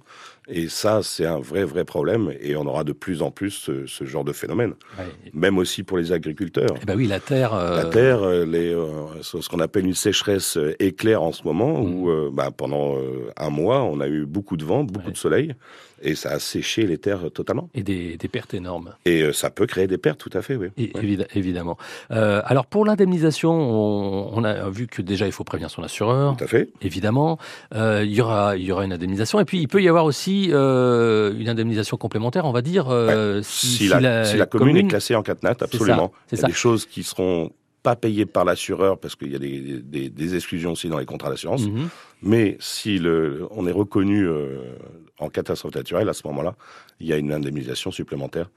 Et 0.53 0.69
ça, 0.69 1.01
c'est 1.03 1.27
un 1.27 1.39
vrai, 1.39 1.65
vrai 1.65 1.85
problème. 1.85 2.33
Et 2.41 2.57
on 2.57 2.67
aura 2.67 2.85
de 2.85 2.93
plus 2.93 3.23
en 3.23 3.31
plus 3.31 3.51
ce, 3.51 3.87
ce 3.87 4.05
genre 4.05 4.25
de 4.25 4.33
phénomène. 4.33 4.75
ouais. 4.99 5.05
Même 5.33 5.59
aussi 5.59 5.83
pour 5.83 5.97
les 5.99 6.13
agriculteurs. 6.13 6.75
Eh 6.83 6.85
ben 6.87 6.97
oui, 6.97 7.07
la 7.07 7.21
terre. 7.21 7.55
euh, 7.55 7.77
La 7.77 7.85
terre, 7.87 8.23
euh, 8.23 8.45
les, 8.45 8.75
euh, 8.75 8.87
ce 9.23 9.49
qu'on 9.49 9.61
appelle 9.61 9.87
une 9.87 9.95
sécheresse 9.95 10.57
euh, 10.57 10.75
éclair 10.81 11.23
en 11.23 11.33
ce 11.33 11.43
moment, 11.45 11.81
où 11.81 12.11
euh, 12.11 12.31
bah, 12.33 12.51
pendant 12.57 12.97
euh, 12.97 13.31
un 13.37 13.51
mois, 13.51 13.83
on 13.85 14.01
a 14.01 14.09
eu 14.09 14.27
beaucoup 14.27 14.57
de 14.57 14.65
vent, 14.65 14.85
beaucoup 14.85 15.07
Ouais. 15.07 15.13
de 15.13 15.17
soleil, 15.19 15.55
et 16.03 16.15
ça 16.15 16.31
a 16.31 16.39
séché 16.39 16.87
les 16.87 16.99
terres 16.99 17.27
euh, 17.27 17.31
totalement. 17.31 17.69
Et 17.75 17.83
des, 17.83 18.17
des 18.17 18.29
pertes 18.29 18.55
énormes. 18.55 18.95
Et 19.05 19.23
euh, 19.23 19.33
ça 19.33 19.51
peut 19.51 19.67
créer 19.67 19.87
des 19.87 19.99
pertes, 19.99 20.19
tout 20.19 20.31
à 20.37 20.43
fait, 20.43 20.57
oui. 20.57 20.69
Et- 20.77 20.91
Ouais. 20.95 21.27
évidemment. 21.35 21.77
Euh, 22.11 22.43
alors 22.45 22.67
pour 22.67 22.85
l'indemnisation, 22.85 23.53
on, 23.53 24.31
on 24.35 24.45
a 24.45 24.69
vu 24.71 24.87
que 24.87 25.03
déjà 25.03 25.27
il 25.27 25.33
faut 25.33 25.45
prévenir 25.45 25.71
son 25.71 25.83
assureur, 25.83 26.37
Tout 26.37 26.45
à 26.45 26.47
fait. 26.47 26.69
évidemment. 26.83 27.39
Euh, 27.75 28.03
il 28.05 28.13
y 28.13 28.21
aura 28.21 28.57
il 28.57 28.65
y 28.65 28.73
aura 28.73 28.85
une 28.85 28.93
indemnisation 28.93 29.39
et 29.41 29.45
puis 29.45 29.61
il 29.61 29.69
peut 29.69 29.83
y 29.83 29.89
avoir 29.89 30.05
aussi 30.05 30.40
euh, 30.51 31.35
une 31.39 31.49
indemnisation 31.49 31.97
complémentaire, 31.97 32.45
on 32.47 32.53
va 32.53 32.63
dire. 32.63 32.87
euh, 32.89 33.41
Si, 33.43 33.89
la, 33.89 34.25
si 34.25 34.37
la 34.37 34.47
commune, 34.47 34.77
est 34.77 34.87
classée 34.87 35.15
en 35.15 35.23
4 35.23 35.43
nat, 35.43 35.55
ça, 35.59 35.65
absolument. 35.67 36.13
Il 36.33 36.35
y 36.37 36.41
ça. 36.41 36.47
a 36.47 36.49
des 36.49 36.55
choses 36.55 36.87
qui 36.87 37.03
seront 37.03 37.51
pas 37.83 37.97
payées 37.97 38.27
par 38.27 38.45
l'assureur 38.45 38.99
parce 38.99 39.17
qu'il 39.17 39.33
y 39.33 39.37
a 39.37 39.39
des, 39.39 39.81
des, 39.83 40.11
des 40.11 40.35
exclusions 40.35 40.73
aussi 40.73 40.89
dans 40.89 40.99
les 40.99 41.07
contrats 41.07 41.31
d'assurance. 41.31 41.67
Mhm. 41.67 41.89
Mais 42.23 42.57
si 42.61 42.99
le, 42.99 43.47
on 43.51 43.67
est 43.67 43.73
reconnu 43.73 44.27
euh, 44.27 44.59
en 45.19 45.29
catastrophe 45.31 45.75
naturelle, 45.75 46.09
à 46.09 46.13
ce 46.13 46.27
moment-là, 46.27 46.55
il 47.01 47.07
y 47.07 47.13
a 47.13 47.17
une 47.17 47.33
indemnisation 47.33 47.91
supplémentaire 47.91 48.51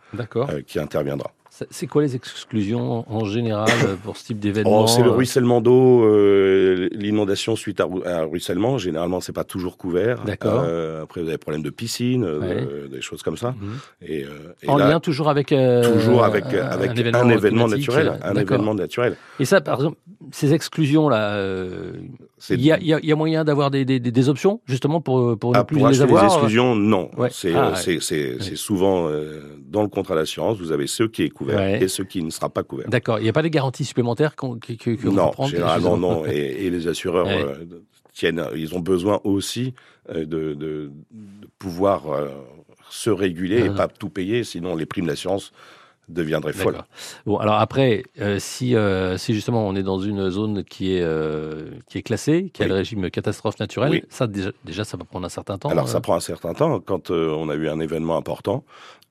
qui 0.67 0.79
interviendra. 0.79 1.31
C'est- 1.69 1.85
quoi 1.85 2.01
les 2.01 2.15
exclusions 2.15 3.05
en 3.07 3.25
général 3.25 3.69
euh, 3.85 3.95
pour 4.03 4.17
ce 4.17 4.25
type 4.25 4.39
d'événement 4.39 4.85
Oh, 4.85 4.87
c'est 4.87 5.03
le 5.03 5.09
euh, 5.09 5.11
ruissellement 5.11 5.61
d'eau, 5.61 6.03
euh, 6.03 6.89
l'inondation 6.93 7.55
suite 7.55 7.79
à, 7.79 7.87
à 8.05 8.21
un 8.21 8.25
ruissellement. 8.25 8.79
Généralement, 8.79 9.19
c'est 9.21 9.33
pas 9.33 9.43
toujours 9.43 9.77
couvert. 9.77 10.23
D'accord. 10.25 10.63
Euh, 10.65 11.03
après, 11.03 11.21
vous 11.21 11.27
avez 11.27 11.35
des 11.35 11.37
problèmes 11.37 11.61
de 11.61 11.69
piscine, 11.69 12.23
euh, 12.25 12.39
de- 12.39 12.87
des 12.87 13.01
choses 13.01 13.21
comme 13.21 13.37
ça. 13.37 13.51
Mhm. 13.51 13.77
Et, 14.01 14.25
et 14.63 14.69
En 14.69 14.77
là, 14.77 14.89
lien 14.89 14.99
toujours 14.99 15.29
avec 15.29 15.49
toujours 15.49 16.23
avec, 16.23 16.45
un, 16.45 16.65
avec 16.65 16.89
un 16.91 17.29
événement, 17.29 17.67
naturel. 17.67 18.17
Un 18.23 18.33
événement 18.35 18.73
naturel. 18.73 19.15
Et 19.39 19.45
ça, 19.45 19.61
par 19.61 19.75
exemple, 19.75 19.97
ces 20.31 20.53
exclusions 20.53 21.07
là, 21.07 21.39
il 22.49 22.61
y 22.61 22.71
a, 22.71 22.79
y 22.81 22.95
y 23.09 23.13
moyen 23.13 23.43
d'avoir 23.43 23.69
des, 23.69 23.85
des, 23.85 23.99
des- 23.99 24.11
des 24.11 24.29
options 24.29 24.59
justement 24.65 25.01
pour 25.01 25.37
pour 25.37 25.51
ne 25.51 25.57
Ah, 25.57 25.63
plus 25.63 25.77
pour 25.77 25.87
les 25.87 26.01
avoir. 26.01 26.23
les 26.25 26.33
exclusions, 26.33 26.75
non. 26.75 27.11
Ouais. 27.15 27.29
C'est 27.31 27.53
Ah, 27.53 27.71
ouais. 27.71 27.99
c'est- 28.01 28.55
souvent 28.55 29.07
dans 29.67 29.81
le 29.83 29.87
contrat 29.89 30.15
d'assurance, 30.15 30.57
vous 30.57 30.71
avez 30.71 30.87
ce 30.87 31.03
qui 31.03 31.23
est 31.23 31.29
couvert 31.43 31.57
Ouais. 31.59 31.83
et 31.83 31.87
ce 31.87 32.01
qui 32.03 32.23
ne 32.23 32.29
sera 32.29 32.49
pas 32.49 32.63
couvert. 32.63 32.87
D'accord. 32.89 33.19
Il 33.19 33.23
n'y 33.23 33.29
a 33.29 33.33
pas 33.33 33.41
des 33.43 33.49
garanties 33.49 33.85
supplémentaires 33.85 34.35
qu'on 34.35 34.57
que, 34.57 34.73
que, 34.73 34.91
que 34.91 35.07
non, 35.07 35.31
généralement 35.47 35.97
non. 35.97 36.25
Et, 36.27 36.65
et 36.65 36.69
les 36.69 36.87
assureurs 36.87 37.25
Ouais. 37.27 37.43
euh, 37.43 37.65
tiennent, 38.13 38.43
ils 38.55 38.75
ont 38.75 38.79
besoin 38.79 39.19
aussi 39.23 39.73
euh, 40.09 40.25
de, 40.25 40.53
de, 40.53 40.91
de 41.11 41.47
pouvoir 41.59 42.11
euh, 42.11 42.27
se 42.89 43.09
réguler 43.09 43.61
Ah. 43.63 43.65
et 43.65 43.69
pas 43.75 43.87
tout 43.87 44.09
payer, 44.09 44.43
sinon 44.43 44.75
les 44.75 44.85
primes 44.85 45.07
d'assurance 45.07 45.51
deviendraient 46.09 46.51
folles. 46.53 46.73
D'accord. 46.73 46.87
Bon, 47.25 47.37
alors 47.37 47.55
après, 47.55 48.03
euh, 48.19 48.37
si, 48.37 48.75
euh, 48.75 49.17
si 49.17 49.33
justement 49.33 49.65
on 49.65 49.73
est 49.73 49.83
dans 49.83 49.99
une 49.99 50.29
zone 50.29 50.63
qui 50.65 50.93
est, 50.95 51.01
euh, 51.01 51.69
qui 51.89 51.97
est 51.97 52.01
classée, 52.01 52.51
qui 52.53 52.61
a 52.61 52.67
le 52.67 52.73
régime 52.73 53.09
catastrophe 53.09 53.57
naturelle, 53.59 53.91
Oui. 53.91 54.03
ça 54.09 54.27
déjà, 54.27 54.51
déjà 54.65 54.83
ça 54.83 54.97
va 54.97 55.05
prendre 55.05 55.25
un 55.25 55.29
certain 55.29 55.57
temps. 55.57 55.69
Alors 55.69 55.85
euh. 55.85 55.87
ça 55.87 56.01
prend 56.01 56.15
un 56.15 56.19
certain 56.19 56.53
temps. 56.53 56.81
Quand 56.81 57.09
on 57.09 57.47
a 57.49 57.55
eu 57.55 57.69
un 57.69 57.79
événement 57.79 58.17
important, 58.17 58.65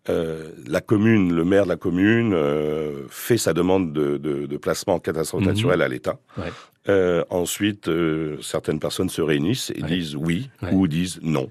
euh, 0.08 0.50
la 0.66 0.80
commune, 0.80 1.32
le 1.34 1.44
maire 1.44 1.64
de 1.64 1.68
la 1.68 1.76
commune 1.76 2.32
euh, 2.34 3.04
fait 3.08 3.38
sa 3.38 3.52
demande 3.52 3.92
de, 3.92 4.16
de, 4.18 4.46
de 4.46 4.56
placement 4.56 4.94
en 4.94 4.98
catastrophe 4.98 5.42
Mhm. 5.42 5.48
naturelle 5.48 5.82
à 5.82 5.88
l'État. 5.88 6.18
Ouais. 6.36 6.52
Euh, 6.88 7.24
ensuite, 7.30 7.86
euh, 7.88 8.36
certaines 8.42 8.80
personnes 8.80 9.08
se 9.08 9.22
réunissent 9.22 9.70
et 9.74 9.82
Ouais. 9.82 9.88
disent 9.88 10.16
oui 10.16 10.50
Ouais. 10.62 10.70
ou 10.72 10.88
disent 10.88 11.20
non. 11.22 11.48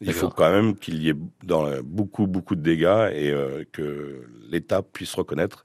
Il 0.00 0.12
faut 0.12 0.28
quand 0.28 0.50
même 0.52 0.76
qu'il 0.76 1.02
y 1.02 1.08
ait 1.08 1.14
dans, 1.42 1.66
beaucoup, 1.82 2.26
beaucoup 2.28 2.54
de 2.54 2.60
dégâts 2.62 3.08
et 3.14 3.30
euh, 3.32 3.64
que 3.72 4.22
l'État 4.50 4.80
puisse 4.82 5.14
reconnaître 5.14 5.64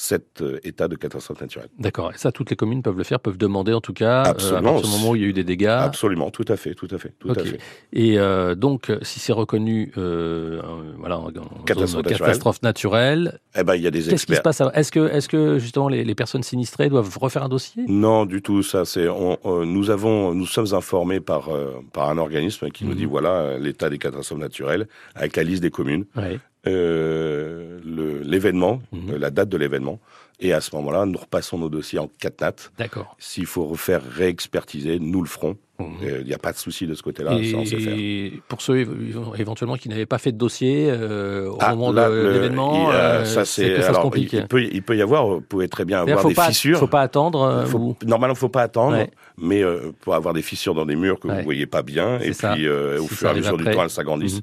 cet 0.00 0.42
euh, 0.42 0.60
état 0.62 0.86
de 0.86 0.94
catastrophe 0.94 1.40
naturelle. 1.40 1.68
D'accord. 1.76 2.12
Et 2.14 2.18
ça, 2.18 2.30
toutes 2.30 2.50
les 2.50 2.56
communes 2.56 2.82
peuvent 2.82 2.96
le 2.96 3.02
faire, 3.02 3.18
peuvent 3.18 3.36
demander 3.36 3.72
en 3.72 3.80
tout 3.80 3.92
cas, 3.92 4.22
euh, 4.26 4.30
Absolument. 4.30 4.58
à 4.58 4.72
partir 4.74 4.90
du 4.92 4.96
moment 4.98 5.10
où 5.10 5.16
il 5.16 5.22
y 5.22 5.24
a 5.24 5.28
eu 5.28 5.32
des 5.32 5.42
dégâts. 5.42 5.66
Absolument, 5.66 6.30
tout 6.30 6.44
à 6.46 6.56
fait, 6.56 6.74
tout 6.74 6.86
à 6.92 6.98
fait, 6.98 7.12
tout 7.18 7.30
à 7.30 7.34
fait. 7.34 7.58
Et 7.92 8.16
euh, 8.16 8.54
donc, 8.54 8.92
si 9.02 9.18
c'est 9.18 9.32
reconnu, 9.32 9.90
euh, 9.98 10.62
voilà, 10.98 11.18
en, 11.18 11.32
Catastrophe 11.66 12.04
naturelle. 12.04 12.18
catastrophe 12.18 12.62
naturelle, 12.62 13.40
Eh 13.56 13.64
ben, 13.64 13.74
il 13.74 13.82
y 13.82 13.88
a 13.88 13.90
des 13.90 13.98
qu'est-ce 13.98 14.10
qui 14.26 14.32
se 14.34 14.38
experts. 14.38 14.42
passe 14.42 14.62
Est-ce 14.74 14.92
que, 14.92 15.08
est-ce 15.10 15.28
que 15.28 15.58
justement 15.58 15.88
les, 15.88 16.04
les 16.04 16.14
personnes 16.14 16.44
sinistrées 16.44 16.88
doivent 16.88 17.18
refaire 17.18 17.42
un 17.42 17.48
dossier? 17.48 17.82
Non, 17.88 18.24
du 18.24 18.40
tout. 18.40 18.62
Ça, 18.62 18.84
c'est 18.84 19.06
nous 19.44 19.90
avons, 19.90 20.32
nous 20.32 20.46
sommes 20.46 20.72
informés 20.74 21.18
par 21.20 21.48
par 21.92 22.08
un 22.10 22.18
organisme 22.18 22.70
qui 22.70 22.84
nous 22.84 22.92
Mhm. 22.92 22.96
dit 22.98 23.04
voilà 23.04 23.30
euh, 23.30 23.58
l'état 23.58 23.90
des 23.90 23.98
catastrophes 23.98 24.38
naturelles 24.38 24.86
avec 25.16 25.34
la 25.36 25.42
liste 25.42 25.62
des 25.62 25.70
communes, 25.70 26.04
Ouais. 26.16 26.38
Euh, 26.66 27.78
l'événement, 28.24 28.80
Mhm. 28.92 29.10
euh, 29.14 29.18
la 29.18 29.30
date 29.30 29.48
de 29.48 29.56
l'événement, 29.56 29.98
et 30.40 30.52
à 30.52 30.60
ce 30.60 30.74
moment-là, 30.76 31.04
nous 31.06 31.18
repassons 31.18 31.58
nos 31.58 31.68
dossiers 31.68 31.98
en 31.98 32.08
4 32.20 32.40
nat. 32.40 32.52
D'accord. 32.78 33.16
S'il 33.18 33.46
faut 33.46 33.64
refaire 33.66 34.00
réexpertiser, 34.16 34.98
nous 35.00 35.22
le 35.22 35.28
ferons. 35.28 35.56
Mhm. 35.80 35.86
Il 36.22 36.26
n'y 36.26 36.34
a 36.34 36.38
pas 36.38 36.50
de 36.52 36.56
souci 36.56 36.86
de 36.88 36.94
ce 36.94 37.02
côté-là. 37.04 37.34
Et 37.40 38.32
pour 38.48 38.60
ceux 38.60 38.78
éve- 38.78 39.38
éventuellement 39.38 39.76
qui 39.76 39.88
n'avaient 39.88 40.06
pas 40.06 40.18
fait 40.18 40.32
de 40.32 40.36
dossier 40.36 40.88
euh, 40.90 41.48
au 41.50 41.56
Ah, 41.60 41.70
moment 41.76 41.92
là, 41.92 42.10
de 42.10 42.28
l'événement, 42.30 42.90
il, 42.90 42.94
euh, 42.94 42.98
euh, 42.98 43.24
ça 43.24 43.44
c'est 43.44 43.80
ça 43.82 43.94
se 43.94 44.00
complique. 44.00 44.32
il, 44.32 44.40
il 44.40 44.46
peut 44.48 44.62
il 44.62 44.82
peut 44.82 44.96
y 44.96 45.02
avoir, 45.02 45.28
vous 45.28 45.40
pouvez 45.40 45.68
très 45.68 45.84
bien 45.84 46.00
avoir 46.00 46.20
faut 46.20 46.28
des 46.30 46.34
pas, 46.34 46.48
fissures. 46.48 46.78
faut 46.80 46.88
pas 46.88 47.02
attendre. 47.02 47.42
euh, 47.42 47.64
Faut- 47.64 47.78
ou- 47.78 47.96
Normalement, 48.04 48.34
faut 48.34 48.48
pas 48.48 48.62
attendre, 48.62 48.96
Ouais. 48.96 49.10
mais 49.40 49.62
euh, 49.62 49.92
pour 50.00 50.14
avoir 50.16 50.34
des 50.34 50.42
fissures 50.42 50.74
dans 50.74 50.84
des 50.86 50.96
murs 50.96 51.20
que 51.20 51.28
Ouais. 51.28 51.38
vous 51.38 51.44
voyez 51.44 51.66
pas 51.66 51.82
bien, 51.82 52.18
et 52.18 52.32
ça. 52.32 52.54
puis 52.54 52.66
euh, 52.66 53.00
au 53.00 53.06
fur 53.06 53.28
et 53.28 53.30
à 53.30 53.34
mesure 53.34 53.56
du 53.56 53.62
après. 53.62 53.74
temps, 53.76 53.82
elles 53.84 53.90
s'agrandissent. 53.90 54.40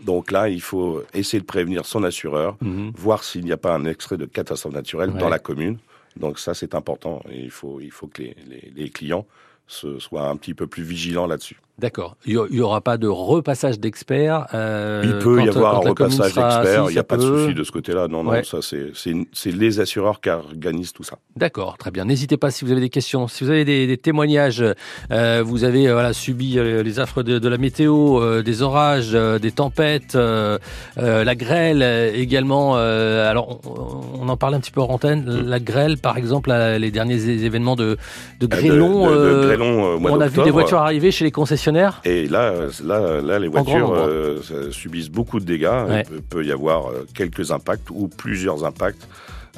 Donc 0.00 0.30
là, 0.30 0.48
il 0.48 0.60
faut 0.60 1.02
essayer 1.12 1.40
de 1.40 1.44
prévenir 1.46 1.84
son 1.84 2.04
assureur, 2.04 2.56
Mhm. 2.60 2.92
voir 2.96 3.24
s'il 3.24 3.44
n'y 3.44 3.52
a 3.52 3.56
pas 3.56 3.74
un 3.74 3.84
extrait 3.84 4.16
de 4.16 4.26
catastrophe 4.26 4.74
naturelle 4.74 5.10
Ouais. 5.10 5.18
dans 5.18 5.28
la 5.28 5.38
commune, 5.38 5.78
Donc 6.16 6.38
ça, 6.40 6.52
c'est 6.54 6.74
important. 6.74 7.22
Et 7.30 7.42
il 7.42 7.50
faut, 7.50 7.80
il 7.80 7.92
faut 7.92 8.08
que 8.08 8.22
les, 8.22 8.36
les, 8.48 8.72
les 8.74 8.90
clients 8.90 9.24
se, 9.68 10.00
soient 10.00 10.28
un 10.28 10.36
petit 10.36 10.52
peu 10.54 10.66
plus 10.66 10.82
vigilants 10.82 11.26
là-dessus. 11.28 11.60
D'accord. 11.78 12.16
Il 12.26 12.40
n'y 12.50 12.60
aura 12.60 12.80
pas 12.80 12.96
de 12.96 13.06
repassage 13.06 13.78
d'experts. 13.78 14.48
Euh, 14.52 15.02
il 15.04 15.18
peut 15.18 15.44
y 15.44 15.48
avoir 15.48 15.76
un 15.76 15.90
repassage 15.90 16.34
d'experts. 16.34 16.86
il 16.88 16.92
n'y 16.92 16.98
a 16.98 17.04
pas 17.04 17.16
de 17.16 17.22
souci 17.22 17.54
de 17.54 17.62
ce 17.62 17.70
côté-là. 17.70 18.08
Non, 18.08 18.24
non, 18.24 18.42
ça 18.42 18.58
c'est 18.62 19.50
les 19.52 19.80
assureurs 19.80 20.20
qui 20.20 20.28
organisent 20.28 20.92
tout 20.92 21.04
ça. 21.04 21.18
D'accord, 21.36 21.78
très 21.78 21.92
bien. 21.92 22.04
N'hésitez 22.04 22.36
pas 22.36 22.50
si 22.50 22.64
vous 22.64 22.72
avez 22.72 22.80
des 22.80 22.88
questions, 22.88 23.28
si 23.28 23.44
vous 23.44 23.50
avez 23.50 23.64
des, 23.64 23.86
des 23.86 23.96
témoignages. 23.96 24.64
Euh, 25.12 25.42
vous 25.44 25.62
avez 25.62 25.86
euh, 25.86 25.92
voilà 25.92 26.12
subi 26.12 26.54
les 26.54 26.98
affres 26.98 27.22
de, 27.22 27.38
de 27.38 27.48
la 27.48 27.58
météo, 27.58 28.42
des 28.42 28.62
orages, 28.62 29.12
des 29.12 29.52
tempêtes, 29.52 30.16
la 30.16 31.34
grêle 31.36 31.82
également. 32.14 32.74
alors 32.74 33.60
on, 33.64 34.22
on, 34.22 34.28
en 34.28 34.36
parlait 34.36 34.56
un 34.56 34.60
petit 34.60 34.72
peu 34.72 34.80
en 34.80 34.88
antenne. 34.88 35.22
Mm. 35.22 35.48
La 35.48 35.60
grêle, 35.60 35.98
par 35.98 36.16
exemple, 36.16 36.52
les 36.52 36.90
derniers 36.90 37.28
événements 37.28 37.76
de, 37.76 37.96
de 38.40 38.46
grêlon. 38.46 39.08
De, 39.08 39.14
de 39.14 39.46
grêlon 39.46 40.00
on 40.02 40.20
a 40.20 40.26
vu 40.26 40.42
des 40.42 40.50
voitures 40.50 40.78
arriver 40.78 41.12
chez 41.12 41.24
les 41.24 41.30
concessionnaires 41.30 41.67
et 42.04 42.26
là, 42.26 42.52
là, 42.84 43.20
là 43.20 43.38
les 43.38 43.48
voitures 43.48 43.92
euh, 43.92 44.40
subissent 44.70 45.10
beaucoup 45.10 45.40
de 45.40 45.44
dégâts. 45.44 45.84
Ouais. 45.88 46.04
Il 46.12 46.22
peut 46.22 46.44
y 46.44 46.52
avoir 46.52 46.88
euh, 46.88 47.06
quelques 47.14 47.50
impacts 47.50 47.90
ou 47.90 48.08
plusieurs 48.08 48.64
impacts. 48.64 49.06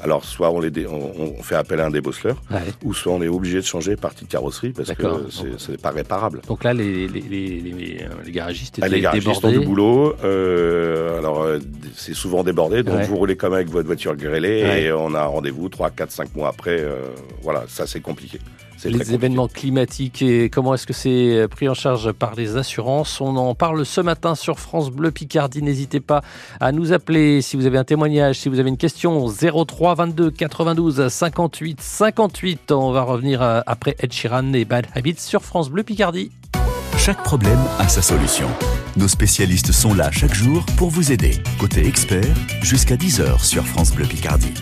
Alors, 0.03 0.25
soit 0.25 0.49
on, 0.49 0.59
les 0.59 0.87
on, 0.87 1.11
on 1.37 1.43
fait 1.43 1.55
appel 1.55 1.79
à 1.79 1.85
un 1.85 1.91
débosseleur, 1.91 2.41
ouais. 2.49 2.59
ou 2.83 2.93
soit 2.93 3.13
on 3.13 3.21
est 3.21 3.27
obligé 3.27 3.57
de 3.57 3.65
changer 3.65 3.95
partie 3.95 4.25
de 4.25 4.29
carrosserie 4.29 4.71
parce 4.71 4.91
que 4.93 5.05
c'est 5.57 5.79
pas 5.79 5.91
réparable. 5.91 6.41
Donc 6.47 6.63
là, 6.63 6.73
les, 6.73 7.07
les, 7.07 7.21
les, 7.21 7.59
les, 7.59 8.05
les 8.25 8.31
garagistes 8.31 8.79
étaient 8.79 8.87
ah, 8.87 8.89
Les 8.89 9.01
garagistes 9.01 9.27
débordés. 9.27 9.57
ont 9.57 9.59
du 9.59 9.65
boulot. 9.65 10.15
Euh, 10.23 11.19
alors, 11.19 11.43
euh, 11.43 11.59
c'est 11.95 12.15
souvent 12.15 12.43
débordé. 12.43 12.81
Donc, 12.81 12.95
ouais. 12.95 13.05
vous 13.05 13.17
roulez 13.17 13.35
comme 13.35 13.53
avec 13.53 13.69
votre 13.69 13.85
voiture 13.85 14.15
grêlée 14.15 14.63
ouais. 14.63 14.83
et 14.83 14.91
on 14.91 15.13
a 15.13 15.21
un 15.21 15.25
rendez-vous 15.25 15.69
3, 15.69 15.91
4, 15.91 16.11
5 16.11 16.35
mois 16.35 16.49
après. 16.49 16.79
Euh, 16.79 16.95
voilà, 17.43 17.65
ça, 17.67 17.85
c'est 17.85 18.01
compliqué 18.01 18.39
les 18.83 19.13
événements 19.13 19.47
climatiques 19.47 20.21
et 20.21 20.49
comment 20.49 20.73
est-ce 20.73 20.87
que 20.87 20.93
c'est 20.93 21.47
pris 21.49 21.69
en 21.69 21.73
charge 21.73 22.11
par 22.11 22.35
les 22.35 22.57
assurances? 22.57 23.21
On 23.21 23.35
en 23.37 23.55
parle 23.55 23.85
ce 23.85 24.01
matin 24.01 24.35
sur 24.35 24.59
France 24.59 24.89
Bleu 24.89 25.11
Picardie. 25.11 25.61
N'hésitez 25.61 25.99
pas 25.99 26.21
à 26.59 26.71
nous 26.71 26.93
appeler 26.93 27.41
si 27.41 27.57
vous 27.57 27.65
avez 27.65 27.77
un 27.77 27.83
témoignage, 27.83 28.39
si 28.39 28.49
vous 28.49 28.59
avez 28.59 28.69
une 28.69 28.77
question 28.77 29.27
03 29.27 29.95
22 29.95 30.31
92 30.31 31.07
58 31.07 31.81
58. 31.81 32.71
On 32.71 32.91
va 32.91 33.03
revenir 33.03 33.41
après 33.41 33.95
Ed 33.99 34.11
Sheeran 34.13 34.53
et 34.53 34.65
Bad 34.65 34.87
Habits 34.95 35.15
sur 35.17 35.43
France 35.43 35.69
Bleu 35.69 35.83
Picardie. 35.83 36.31
Chaque 36.97 37.23
problème 37.23 37.59
a 37.79 37.87
sa 37.87 38.01
solution. 38.01 38.47
Nos 38.95 39.07
spécialistes 39.07 39.71
sont 39.71 39.93
là 39.93 40.11
chaque 40.11 40.33
jour 40.33 40.63
pour 40.77 40.89
vous 40.89 41.11
aider. 41.11 41.41
Côté 41.59 41.87
expert, 41.87 42.35
jusqu'à 42.61 42.95
10h 42.95 43.43
sur 43.43 43.65
France 43.65 43.91
Bleu 43.91 44.05
Picardie. 44.05 44.53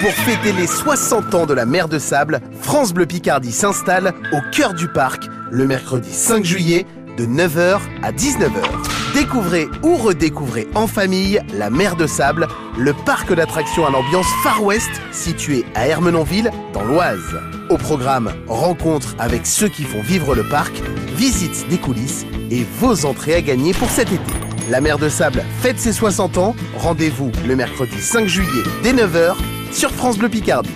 Pour 0.00 0.10
fêter 0.10 0.52
les 0.52 0.66
60 0.66 1.34
ans 1.34 1.46
de 1.46 1.54
la 1.54 1.66
mer 1.66 1.88
de 1.88 1.98
sable, 1.98 2.40
France 2.60 2.92
Bleu 2.92 3.06
Picardie 3.06 3.52
s'installe 3.52 4.12
au 4.32 4.38
cœur 4.50 4.74
du 4.74 4.88
parc 4.88 5.24
le 5.50 5.66
mercredi 5.66 6.12
5 6.12 6.44
juillet 6.44 6.84
de 7.16 7.24
9h 7.24 7.78
à 8.02 8.12
19h. 8.12 9.14
Découvrez 9.14 9.68
ou 9.82 9.94
redécouvrez 9.94 10.66
en 10.74 10.86
famille 10.86 11.40
la 11.54 11.70
mer 11.70 11.96
de 11.96 12.06
sable, 12.06 12.48
le 12.76 12.92
parc 12.92 13.32
d'attractions 13.32 13.86
à 13.86 13.90
l'ambiance 13.90 14.26
Far 14.42 14.62
West 14.64 14.90
situé 15.12 15.64
à 15.74 15.86
Hermenonville 15.86 16.50
dans 16.72 16.84
l'Oise. 16.84 17.40
Au 17.70 17.78
programme, 17.78 18.32
rencontres 18.48 19.14
avec 19.18 19.46
ceux 19.46 19.68
qui 19.68 19.84
font 19.84 20.02
vivre 20.02 20.34
le 20.34 20.42
parc, 20.48 20.74
visites 21.16 21.68
des 21.68 21.78
coulisses 21.78 22.26
et 22.50 22.66
vos 22.78 23.06
entrées 23.06 23.34
à 23.34 23.40
gagner 23.40 23.72
pour 23.72 23.88
cet 23.88 24.12
été. 24.12 24.32
La 24.70 24.80
mer 24.80 24.98
de 24.98 25.08
sable 25.08 25.44
fête 25.60 25.78
ses 25.78 25.92
60 25.92 26.38
ans. 26.38 26.56
Rendez-vous 26.76 27.30
le 27.46 27.54
mercredi 27.54 28.00
5 28.00 28.26
juillet 28.26 28.62
dès 28.82 28.92
9h 28.92 29.36
sur 29.74 29.90
France 29.90 30.18
Bleu 30.18 30.28
Picardie. 30.28 30.70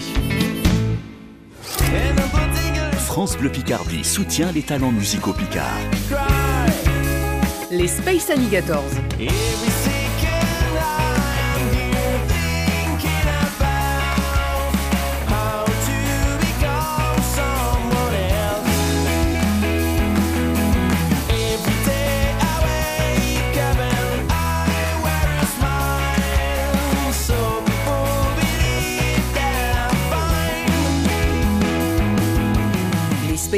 France 2.97 3.37
Bleu 3.37 3.49
Picardie 3.49 4.02
soutient 4.04 4.50
les 4.50 4.63
talents 4.63 4.91
musicaux 4.91 5.32
picards. 5.32 5.78
Les 7.71 7.87
Space 7.87 8.30
Alligators. 8.30 8.82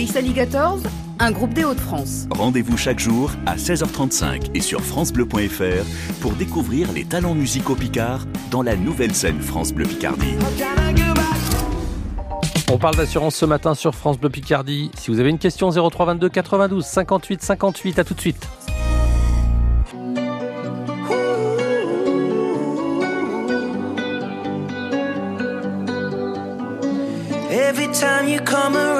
Space 0.00 0.16
Alligators, 0.16 0.78
un 1.18 1.30
groupe 1.30 1.52
des 1.52 1.62
Hauts-de-France. 1.62 2.26
Rendez-vous 2.30 2.78
chaque 2.78 2.98
jour 2.98 3.30
à 3.44 3.56
16h35 3.56 4.50
et 4.54 4.62
sur 4.62 4.80
FranceBleu.fr 4.80 6.20
pour 6.22 6.32
découvrir 6.32 6.90
les 6.92 7.04
talents 7.04 7.34
musicaux 7.34 7.74
Picard 7.74 8.24
dans 8.50 8.62
la 8.62 8.76
nouvelle 8.76 9.14
scène 9.14 9.42
France 9.42 9.74
Bleu 9.74 9.84
Picardie. 9.84 10.36
On 12.72 12.78
parle 12.78 12.96
d'assurance 12.96 13.34
ce 13.34 13.44
matin 13.44 13.74
sur 13.74 13.94
France 13.94 14.18
Bleu 14.18 14.30
Picardie. 14.30 14.90
Si 14.94 15.10
vous 15.10 15.20
avez 15.20 15.28
une 15.28 15.38
question 15.38 15.70
0322 15.70 16.30
92 16.30 16.82
58 16.82 17.42
58, 17.42 17.98
à 17.98 18.04
tout 18.04 18.14
de 18.14 18.20
suite. 18.20 18.48
Every 27.50 27.88
time 27.92 28.28
you 28.28 28.40
come 28.40 28.76
around, 28.76 28.99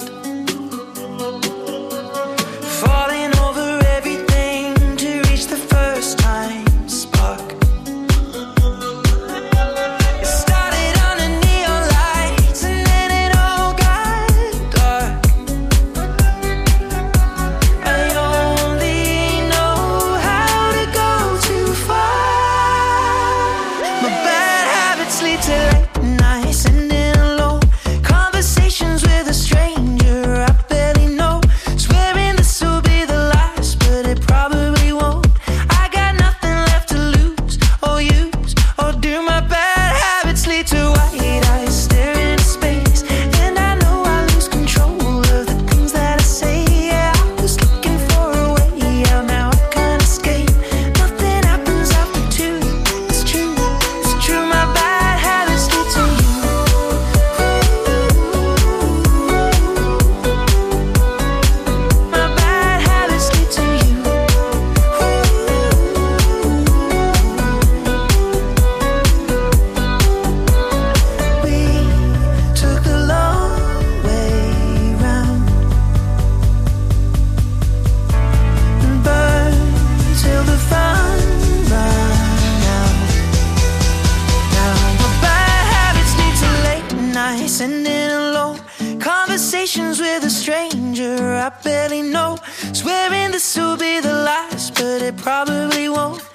Stranger 90.41 91.35
I 91.35 91.49
barely 91.63 92.01
know. 92.01 92.35
Swearing 92.73 93.31
this 93.31 93.55
will 93.55 93.77
be 93.77 93.99
the 93.99 94.13
last, 94.13 94.73
but 94.73 95.01
it 95.01 95.15
probably 95.17 95.87
won't. 95.87 96.30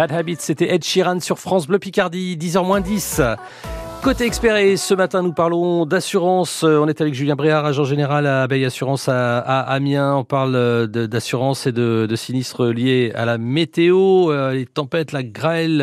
Bad 0.00 0.12
Habits, 0.12 0.36
c'était 0.38 0.74
Ed 0.74 0.82
Sheeran 0.82 1.20
sur 1.20 1.38
France 1.38 1.66
Bleu 1.66 1.78
Picardie, 1.78 2.38
10h 2.38 2.82
10. 2.82 3.20
Côté 4.02 4.24
expert, 4.24 4.56
et 4.56 4.78
ce 4.78 4.94
matin 4.94 5.20
nous 5.20 5.34
parlons 5.34 5.84
d'assurance. 5.84 6.64
Euh, 6.64 6.78
On 6.78 6.88
est 6.88 7.02
avec 7.02 7.12
Julien 7.12 7.36
Bréard, 7.36 7.66
agent 7.66 7.84
général 7.84 8.26
à 8.26 8.44
Abeille 8.44 8.64
Assurance 8.64 9.10
à, 9.10 9.40
Amiens. 9.60 10.16
On 10.16 10.24
parle 10.24 10.54
euh, 10.54 10.86
d'assurance 10.86 11.66
et 11.66 11.72
de, 11.72 12.08
sinistres 12.16 12.64
liés 12.64 13.12
à 13.14 13.26
la 13.26 13.36
météo, 13.36 14.30
euh, 14.30 14.54
les 14.54 14.64
tempêtes, 14.64 15.12
la 15.12 15.22
grêle, 15.22 15.76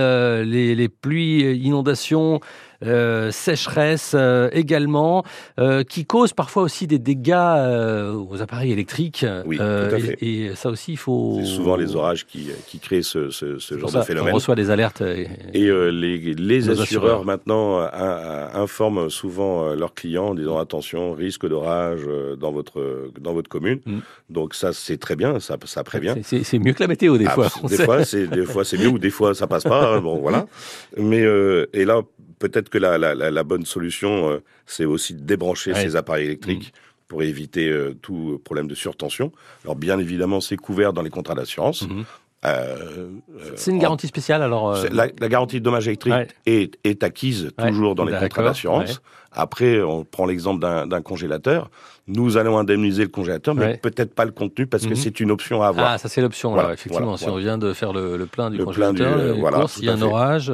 les, 0.50 0.90
pluies, 0.90 1.56
inondations. 1.56 2.40
Euh, 2.86 3.32
sécheresse 3.32 4.12
euh, 4.16 4.50
également, 4.52 5.24
euh, 5.60 5.84
qui 5.84 6.06
causent 6.06 6.34
parfois 6.34 6.62
aussi 6.62 6.86
des 6.86 7.00
dégâts 7.00 7.34
euh, 7.36 8.14
aux 8.14 8.40
appareils 8.42 8.72
électriques. 8.72 9.26
Oui, 9.48 9.58
Euh, 9.60 9.90
tout 9.90 9.96
à 9.96 9.98
et- 9.98 10.02
fait. 10.02 10.18
Et, 10.22 10.56
ça 10.56 10.70
aussi, 10.70 10.92
il 10.92 10.98
faut. 10.98 11.38
C'est 11.40 11.46
souvent 11.46 11.76
les 11.76 11.96
orages 11.96 12.26
qui, 12.28 12.50
qui 12.68 12.78
créent 12.80 13.02
ce, 13.02 13.32
ce, 13.32 13.58
ce 13.58 13.80
genre 13.80 13.90
ça 13.90 14.02
de 14.02 14.06
phénomène. 14.06 14.32
On 14.32 14.36
reçoit 14.36 14.54
des 14.54 14.70
alertes. 14.70 15.02
Et, 15.02 15.28
Et 15.56 15.66
euh, 15.70 15.90
les, 15.90 16.18
les 16.36 16.70
assureurs, 16.70 16.82
assureurs. 16.84 17.26
maintenant 17.26 17.80
euh, 17.80 17.88
in- 17.94 18.52
in- 18.56 18.62
informent 18.62 19.10
souvent 19.10 19.74
leurs 19.74 19.96
clients 19.96 20.28
en 20.28 20.36
disant 20.36 20.60
attention, 20.60 21.14
risque 21.14 21.48
d'orage 21.48 22.02
dans 22.40 22.52
votre 22.52 23.10
dans 23.20 23.34
votre 23.34 23.50
commune. 23.50 23.80
Mm. 23.88 24.00
Donc 24.30 24.54
ça 24.54 24.72
c'est 24.74 24.98
très 24.98 25.16
bien, 25.16 25.40
ça 25.40 25.58
ça 25.66 25.84
prévient. 25.84 26.14
C'est- 26.24 26.60
mieux 26.60 26.74
que 26.74 26.82
la 26.84 26.88
météo 26.88 27.18
des 27.18 27.26
Ah, 27.26 27.32
fois. 27.32 27.48
Des 27.68 27.78
fois, 27.78 28.04
c'est 28.06 28.28
des 28.28 28.46
fois 28.46 28.64
c'est 28.64 28.78
mieux 28.78 28.88
ou 28.90 29.00
des 29.00 29.10
fois 29.10 29.34
ça 29.34 29.48
passe 29.48 29.64
pas. 29.64 29.96
hein, 29.96 30.02
bon 30.02 30.18
voilà. 30.20 30.46
Mais 30.98 31.22
euh, 31.24 31.66
et 31.74 31.86
là 31.86 32.02
peut-être 32.40 32.70
que 32.70 32.78
la, 32.78 32.98
la, 32.98 33.16
la, 33.16 33.32
la 33.32 33.44
bonne 33.44 33.66
solution 33.66 34.30
euh, 34.30 34.44
c'est 34.66 34.86
aussi 34.86 35.14
de 35.14 35.22
débrancher 35.22 35.74
Ouais. 35.74 35.82
ces 35.82 35.96
appareils 35.96 36.26
électriques 36.26 36.74
pour 37.08 37.24
éviter 37.24 37.70
euh, 37.70 37.96
tout 38.02 38.42
problème 38.44 38.68
de 38.68 38.76
surtension. 38.76 39.32
Alors 39.64 39.76
bien 39.76 39.98
évidemment 40.00 40.42
c'est 40.42 40.58
couvert 40.58 40.94
dans 40.94 41.02
les 41.02 41.10
contrats 41.10 41.36
d'assurance. 41.36 41.84
Mhm. 41.88 42.04
Euh, 42.46 43.08
euh, 43.40 43.52
C'est 43.56 43.72
une 43.72 43.80
garantie 43.80 44.06
spéciale 44.08 44.44
alors. 44.44 44.76
euh, 44.76 44.86
La, 44.92 45.08
la 45.20 45.28
garantie 45.28 45.60
de 45.60 45.64
dommages 45.66 45.88
électriques 45.88 46.14
Ouais. 46.14 46.28
est, 46.46 46.78
est 46.84 47.04
acquise 47.04 47.50
Ouais, 47.58 47.70
toujours 47.70 47.96
dans 47.96 48.06
les 48.06 48.16
contrats 48.18 48.44
d'assurance. 48.44 48.90
ouais. 48.92 48.96
Après, 49.32 49.82
on 49.82 50.04
prend 50.04 50.26
l'exemple 50.26 50.60
d'un 50.62 51.02
congélateur. 51.02 51.70
Nous 52.08 52.38
allons 52.38 52.58
indemniser 52.58 53.04
le 53.04 53.10
congélateur, 53.10 53.54
mais 53.56 53.78
peut-être 53.78 54.14
pas 54.16 54.26
le 54.26 54.32
contenu 54.32 54.66
parce 54.68 54.84
que 54.86 54.90
Mhm. 54.92 54.96
c'est 54.96 55.20
une 55.20 55.32
option 55.32 55.62
à 55.64 55.68
avoir. 55.68 55.92
Ah, 55.92 55.98
ça 55.98 56.10
c'est 56.10 56.22
l'option. 56.22 56.54
Voilà, 56.54 56.74
effectivement, 56.74 57.06
voilà, 57.06 57.18
si 57.18 57.24
voilà. 57.26 57.38
on 57.38 57.40
vient 57.42 57.58
de 57.58 57.74
faire 57.74 57.92
le, 57.94 58.18
le 58.18 58.26
plein 58.28 58.50
du 58.50 58.58
Le 58.58 58.66
plein 58.66 58.94
du, 58.94 59.00
congélateur, 59.02 59.20
euh, 59.20 59.34
les 59.34 59.40
voilà, 59.40 59.58
courses, 59.60 59.74
tout 59.76 59.82
il 59.82 59.86
y 59.86 59.90
a 59.90 59.94
un 59.94 59.98
fait. 59.98 60.04
orage. 60.04 60.52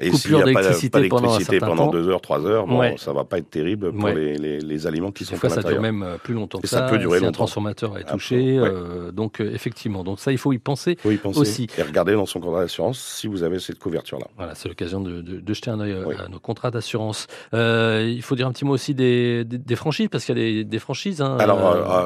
Et 0.00 0.12
s'il 0.12 0.32
n'y 0.34 0.36
a 0.36 0.40
pas, 0.40 0.46
d'électricité 0.46 1.08
pendant 1.08 1.16
un 1.16 1.20
d'électricité 1.20 1.58
certain 1.58 1.66
pendant 1.66 1.84
temps. 1.86 1.90
deux 1.92 2.08
heures, 2.08 2.20
trois 2.20 2.46
heures, 2.46 2.66
bon, 2.66 2.78
Ouais. 2.80 2.94
ça 2.98 3.12
va 3.12 3.24
pas 3.24 3.38
être 3.38 3.50
terrible 3.50 3.92
pour 3.92 4.04
Ouais. 4.04 4.14
les, 4.14 4.36
les, 4.36 4.58
les 4.60 4.86
aliments 4.86 5.10
qui 5.12 5.24
sont 5.24 5.36
fois, 5.36 5.50
à 5.50 5.62
ça 5.62 5.62
dure 5.62 5.80
même 5.80 6.02
euh, 6.02 6.16
plus 6.22 6.34
longtemps 6.34 6.58
que 6.60 6.66
ça 6.66 6.82
peut 6.82 6.98
durer 6.98 7.18
si 7.18 7.24
un 7.24 7.26
longtemps. 7.28 7.36
transformateur 7.38 7.98
est 7.98 8.04
touché. 8.04 8.56
Euh, 8.58 9.12
donc, 9.12 9.40
euh, 9.40 9.50
effectivement, 9.54 10.02
donc 10.04 10.18
ça, 10.20 10.32
il 10.32 10.38
faut 10.38 10.52
y 10.52 10.58
penser. 10.58 10.96
Faut 11.00 11.10
y 11.10 11.16
penser 11.16 11.38
aussi. 11.40 11.66
et 11.78 11.82
regarder 11.82 12.14
dans 12.14 12.26
son 12.26 12.40
contrat 12.40 12.60
d'assurance 12.60 12.98
si 12.98 13.26
vous 13.26 13.42
avez 13.42 13.58
cette 13.58 13.78
couverture-là. 13.78 14.26
Voilà, 14.36 14.54
c'est 14.54 14.68
l'occasion 14.68 15.00
de, 15.00 15.20
de- 15.20 15.40
de 15.40 15.54
jeter 15.54 15.70
un 15.70 15.80
œil 15.80 15.96
Oui. 16.06 16.14
à 16.24 16.28
nos 16.28 16.38
contrats 16.38 16.70
d'assurance. 16.70 17.26
Euh, 17.54 18.06
il 18.10 18.22
faut 18.22 18.36
dire 18.36 18.46
un 18.46 18.52
petit 18.52 18.64
mot 18.64 18.72
aussi 18.74 18.94
des, 18.94 19.44
des, 19.44 19.58
des 19.58 19.76
franchises, 19.76 20.08
parce 20.10 20.24
qu'il 20.24 20.36
y 20.36 20.40
a 20.40 20.44
des, 20.44 20.64
des 20.64 20.78
franchises 20.78 21.20
hein, 21.20 21.36
Alors, 21.38 21.60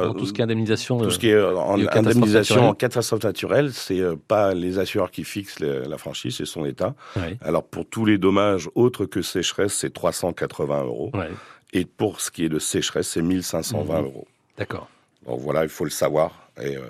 dans 0.05 0.15
tout 0.15 0.27
ce 0.27 0.33
qui 0.33 0.41
est 0.41 0.45
indemnisation. 0.45 0.99
Tout 0.99 1.11
ce 1.11 1.19
qui 1.19 1.29
est 1.29 1.41
en 1.43 1.75
indemnisation 1.75 2.55
naturelle. 2.57 2.65
en 2.71 2.75
catastrophe 2.75 3.25
naturelle, 3.25 3.73
c'est 3.73 4.03
pas 4.29 4.55
les 4.55 4.79
assureurs 4.79 5.11
qui 5.11 5.25
fixent 5.25 5.61
la 5.61 5.99
franchise, 5.99 6.37
c'est 6.37 6.45
son 6.47 6.65
État. 6.65 6.95
Alors 7.43 7.63
pour 7.65 7.84
tous 7.91 8.05
les 8.05 8.19
dommages 8.19 8.69
autres 8.75 9.07
que 9.07 9.23
sécheresse, 9.23 9.75
c'est 9.75 9.93
380 9.93 10.85
euros. 10.85 11.11
ouais, 11.15 11.31
Et 11.73 11.85
pour 11.85 12.21
ce 12.21 12.31
qui 12.31 12.45
est 12.45 12.49
de 12.49 12.59
sécheresse, 12.59 13.09
c'est 13.09 13.23
1520 13.23 14.01
Mhm. 14.01 14.05
euros. 14.07 14.27
d'accord. 14.59 14.89
Donc 15.27 15.41
voilà, 15.41 15.63
il 15.63 15.69
faut 15.71 15.85
le 15.85 15.91
savoir. 15.91 16.49
Et 16.61 16.77
euh, 16.77 16.83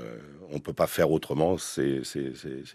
on 0.55 0.61
peut 0.61 0.73
pas 0.73 0.87
faire 0.87 1.11
autrement. 1.11 1.57
C'est 1.59 2.01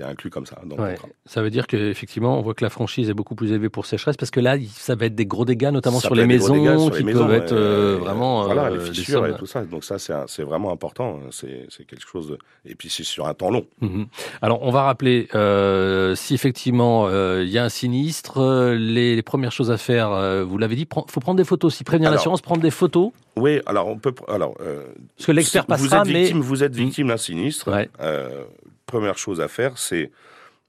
inclus 0.01 0.29
comme 0.29 0.45
ça 0.45 0.59
dans 0.65 0.75
le 0.77 0.81
Ouais. 0.83 0.91
contrat. 0.95 1.09
Ça 1.25 1.41
veut 1.41 1.49
dire 1.49 1.67
qu'effectivement, 1.67 2.37
on 2.37 2.41
voit 2.41 2.53
que 2.53 2.63
la 2.63 2.69
franchise 2.69 3.09
est 3.09 3.13
beaucoup 3.13 3.35
plus 3.35 3.51
élevée 3.51 3.69
pour 3.69 3.85
sécheresse, 3.85 4.17
parce 4.17 4.31
que 4.31 4.39
là, 4.39 4.55
ça 4.73 4.95
va 4.95 5.05
être 5.05 5.15
des 5.15 5.25
gros 5.25 5.45
dégâts, 5.45 5.69
notamment 5.71 5.99
sur 5.99 6.15
les 6.15 6.25
maisons, 6.25 6.53
dégâts 6.53 6.77
sur 6.79 6.91
qui 6.91 6.97
les 6.99 7.03
maisons, 7.03 7.25
peuvent 7.27 7.33
être 7.35 7.51
euh, 7.53 7.97
vraiment 7.99 8.43
voilà 8.45 8.65
euh, 8.65 8.77
les 8.77 8.91
fissures 8.93 9.25
et 9.25 9.35
tout 9.35 9.45
ça. 9.45 9.63
Donc 9.63 9.83
ça 9.83 9.97
c'est 9.99 10.43
vraiment 10.43 10.71
important. 10.71 11.19
C'est 11.31 11.65
c'est 11.69 11.85
quelque 11.85 12.07
chose. 12.07 12.29
De... 12.29 12.37
Et 12.65 12.75
puis 12.75 12.89
c'est 12.89 13.03
sur 13.03 13.27
un 13.27 13.33
temps 13.33 13.49
long. 13.51 13.65
Mhm. 13.81 14.07
Alors, 14.41 14.61
on 14.63 14.71
va 14.71 14.83
rappeler 14.83 15.27
euh, 15.35 16.15
si 16.15 16.33
effectivement 16.33 17.09
il 17.09 17.49
y 17.49 17.57
a 17.57 17.63
un 17.63 17.69
sinistre, 17.69 18.73
les, 18.77 19.15
les 19.15 19.21
premières 19.21 19.51
choses 19.51 19.71
à 19.71 19.77
faire. 19.77 20.09
vous 20.45 20.57
l'avez 20.57 20.75
dit, 20.75 20.83
il 20.89 21.03
faut 21.11 21.19
prendre 21.19 21.37
des 21.37 21.43
photos. 21.45 21.73
Si 21.75 21.83
prévenir 21.83 22.11
l'assurance, 22.11 22.41
prendre 22.41 22.61
des 22.61 22.71
photos. 22.71 23.11
Oui, 23.35 23.59
alors 23.65 23.87
on 23.87 23.97
peut. 23.97 24.13
Alors, 24.27 24.53
euh, 24.59 24.83
Parce 25.15 25.27
que 25.27 25.31
l'expert 25.31 25.63
si 25.63 25.67
vous 25.83 25.87
passera, 25.89 26.01
êtes 26.01 26.07
mais- 26.13 26.21
victime, 26.23 26.41
vous 26.41 26.63
êtes 26.63 26.73
Mm. 26.73 26.77
victime 26.77 27.07
d'un 27.07 27.17
sinistre. 27.17 27.68
Ouais. 27.71 27.89
euh, 28.01 28.43
première 28.85 29.17
chose 29.17 29.41
à 29.41 29.47
faire, 29.47 29.77
c'est 29.77 30.11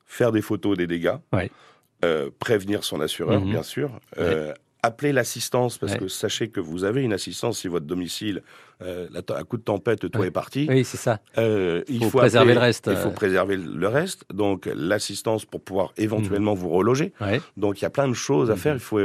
faire 0.07 0.33
des 0.33 0.43
photos 0.43 0.77
des 0.77 0.87
dégâts, 0.87 1.17
Ouais. 1.33 1.51
euh, 2.05 2.31
prévenir 2.39 2.85
son 2.85 3.01
assureur, 3.01 3.41
Mhm. 3.41 3.51
bien 3.51 3.63
sûr. 3.63 3.91
euh, 4.19 4.53
Appeler 4.83 5.13
l'assistance, 5.13 5.77
parce 5.77 5.95
que 5.95 6.09
sachez 6.09 6.49
que 6.49 6.59
vous 6.59 6.85
avez 6.85 7.03
une 7.03 7.13
assistance 7.13 7.59
si 7.59 7.69
votre 7.69 7.85
domicile, 7.85 8.43
un 8.81 9.45
coup 9.45 9.59
de 9.59 9.63
tempête, 9.63 10.03
Ouais. 10.17 10.29
est 10.29 10.31
parti. 10.31 10.67
Oui, 10.71 10.87
c'est 10.87 10.97
ça. 10.97 11.21
Il 11.37 11.99
Faut 12.05 12.09
faut 12.09 12.17
préserver 12.19 12.53
appeler- 12.53 12.55
le 12.55 12.61
reste, 12.61 12.89
Il 12.91 12.97
faut 12.97 13.11
préserver 13.11 13.59
le 13.59 13.89
reste. 13.89 14.25
Donc 14.33 14.67
l'assistance 14.75 15.45
pour 15.45 15.61
pouvoir 15.61 15.93
éventuellement 15.99 16.55
vous 16.55 16.71
reloger. 16.71 17.13
Donc 17.59 17.81
il 17.81 17.83
y 17.83 17.87
a 17.87 17.91
plein 17.91 18.09
de 18.09 18.15
choses 18.15 18.51
à 18.51 18.57
faire. 18.57 18.73
Il 18.73 18.81
faut 18.81 19.01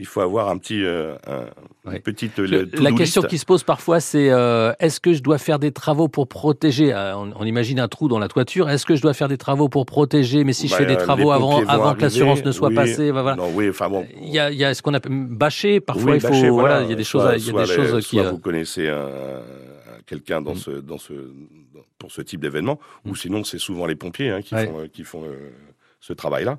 il 0.00 0.06
faut 0.06 0.20
avoir 0.22 0.48
un 0.48 0.56
petit 0.58 0.82
euh, 0.84 1.14
un- 1.26 1.44
Ouais. 1.88 1.96
une 1.96 2.02
petite 2.02 2.38
Le- 2.38 2.68
la 2.78 2.92
question 2.92 3.22
qui 3.22 3.38
se 3.38 3.46
pose 3.46 3.62
parfois, 3.64 4.00
c'est 4.00 4.30
euh, 4.30 4.72
est-ce 4.80 4.98
que 5.00 5.12
je 5.12 5.22
dois 5.22 5.38
faire 5.38 5.58
des 5.58 5.72
travaux 5.72 6.08
pour 6.08 6.26
protéger 6.28 6.92
euh, 6.92 7.16
on, 7.16 7.32
on 7.36 7.44
imagine 7.44 7.78
un 7.80 7.88
trou 7.88 8.08
dans 8.08 8.18
la 8.18 8.28
toiture. 8.28 8.68
Est-ce 8.68 8.84
que 8.84 8.96
je 8.96 9.02
dois 9.02 9.14
faire 9.14 9.28
des 9.28 9.38
travaux 9.38 9.68
pour 9.68 9.86
protéger 9.86 10.44
Mais 10.44 10.52
si 10.52 10.66
je 10.68 10.72
Bah, 10.72 10.78
fais 10.78 10.86
des 10.86 10.96
travaux 10.96 11.30
avant, 11.30 11.60
que 11.94 12.00
l'assurance 12.02 12.44
ne 12.44 12.52
soit 12.52 12.68
Oui. 12.68 12.74
passée, 12.74 13.12
bah, 13.12 13.22
voilà. 13.22 13.36
Non, 13.36 13.50
oui, 13.54 13.68
enfin 13.70 13.88
bon. 13.88 14.06
Il 14.20 14.28
y 14.30 14.38
a, 14.38 14.50
il 14.50 14.58
y 14.58 14.64
a 14.64 14.74
ce 14.74 14.82
qu'on 14.82 14.92
appelle 14.94 15.12
bâcher. 15.28 15.80
Parfois, 15.80 16.10
Oui, 16.12 16.16
il 16.16 16.20
faut. 16.20 16.28
bâcher, 16.28 16.48
voilà, 16.50 16.82
il 16.82 16.90
y 16.90 16.92
a 16.92 16.96
des 16.96 17.04
choses. 17.04 17.22
Soit- 17.22 17.36
il 17.36 17.46
y 17.46 17.50
a 17.50 17.52
des 17.52 17.68
les- 17.68 17.74
choses 17.88 18.06
qui. 18.06 18.18
vous 18.18 18.38
connaissez 18.38 18.88
un, 18.88 18.96
un- 19.06 20.00
quelqu'un 20.06 20.40
dans 20.42 20.54
ce 20.54 20.70
dans 20.70 20.98
ce 20.98 21.12
dans- 21.12 21.80
pour 21.98 22.10
ce 22.10 22.20
type 22.22 22.40
d'événement, 22.40 22.78
ou 23.06 23.14
sinon 23.16 23.44
c'est 23.44 23.58
souvent 23.58 23.86
les 23.86 23.94
pompiers 23.96 24.30
hein, 24.30 24.42
qui 24.42 24.54
Mm. 24.54 24.58
Ouais. 24.58 24.66
font 24.66 24.88
qui 24.92 25.04
font 25.04 25.22
euh, 25.24 25.50
ce 26.00 26.12
travail-là. 26.12 26.58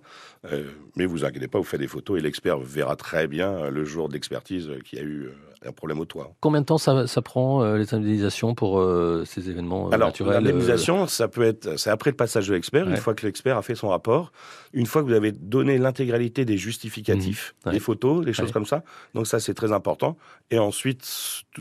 Euh, 0.52 0.64
mais 0.96 1.06
vous 1.06 1.26
inquiétez 1.26 1.48
pas, 1.48 1.58
vous 1.58 1.64
faites 1.66 1.80
des 1.80 1.88
photos 1.88 2.20
et 2.20 2.22
l'expert 2.22 2.60
verra 2.60 2.96
très 2.96 3.28
bien 3.28 3.52
euh, 3.52 3.70
le 3.72 3.84
jour 3.86 4.08
d'expertise 4.08 4.70
euh, 4.70 4.80
qu'il 4.80 5.00
y 5.00 5.02
a 5.02 5.06
eu 5.06 5.30
un 5.66 5.72
problème 5.72 6.00
au 6.00 6.06
toit. 6.06 6.32
Combien 6.40 6.62
de 6.62 6.66
temps 6.66 6.78
ça, 6.80 7.06
ça 7.08 7.22
prend 7.22 7.64
euh, 7.64 7.78
les 7.78 7.94
indemnisations 7.94 8.56
pour 8.56 8.80
euh, 8.80 9.24
ces 9.26 9.50
événements 9.50 9.90
Alors, 9.90 10.08
naturels 10.10 10.34
euh, 10.38 10.40
l'indemnisation, 10.42 11.06
ça 11.08 11.28
peut 11.28 11.44
être, 11.44 11.78
c'est 11.80 11.90
après 11.92 12.10
le 12.12 12.16
passage 12.16 12.48
de 12.48 12.54
l'expert, 12.54 12.86
Ouais. 12.86 12.92
une 12.92 12.98
fois 12.98 13.14
que 13.14 13.26
l'expert 13.26 13.58
a 13.58 13.62
fait 13.62 13.76
son 13.76 13.90
rapport, 13.90 14.32
une 14.74 14.86
fois 14.88 15.02
que 15.04 15.08
vous 15.08 15.14
avez 15.14 15.32
donné 15.32 15.78
l'intégralité 15.78 16.46
des 16.46 16.58
justificatifs, 16.58 17.56
Mmh. 17.66 17.68
Ouais. 17.70 17.74
des 17.74 17.80
photos, 17.80 18.26
des 18.26 18.34
choses 18.34 18.48
Ouais. 18.48 18.52
comme 18.52 18.66
ça. 18.66 18.84
Donc 19.14 19.28
ça, 19.28 19.40
c'est 19.40 19.54
très 19.54 19.72
important. 19.72 20.18
Et 20.50 20.58
ensuite, 20.60 21.08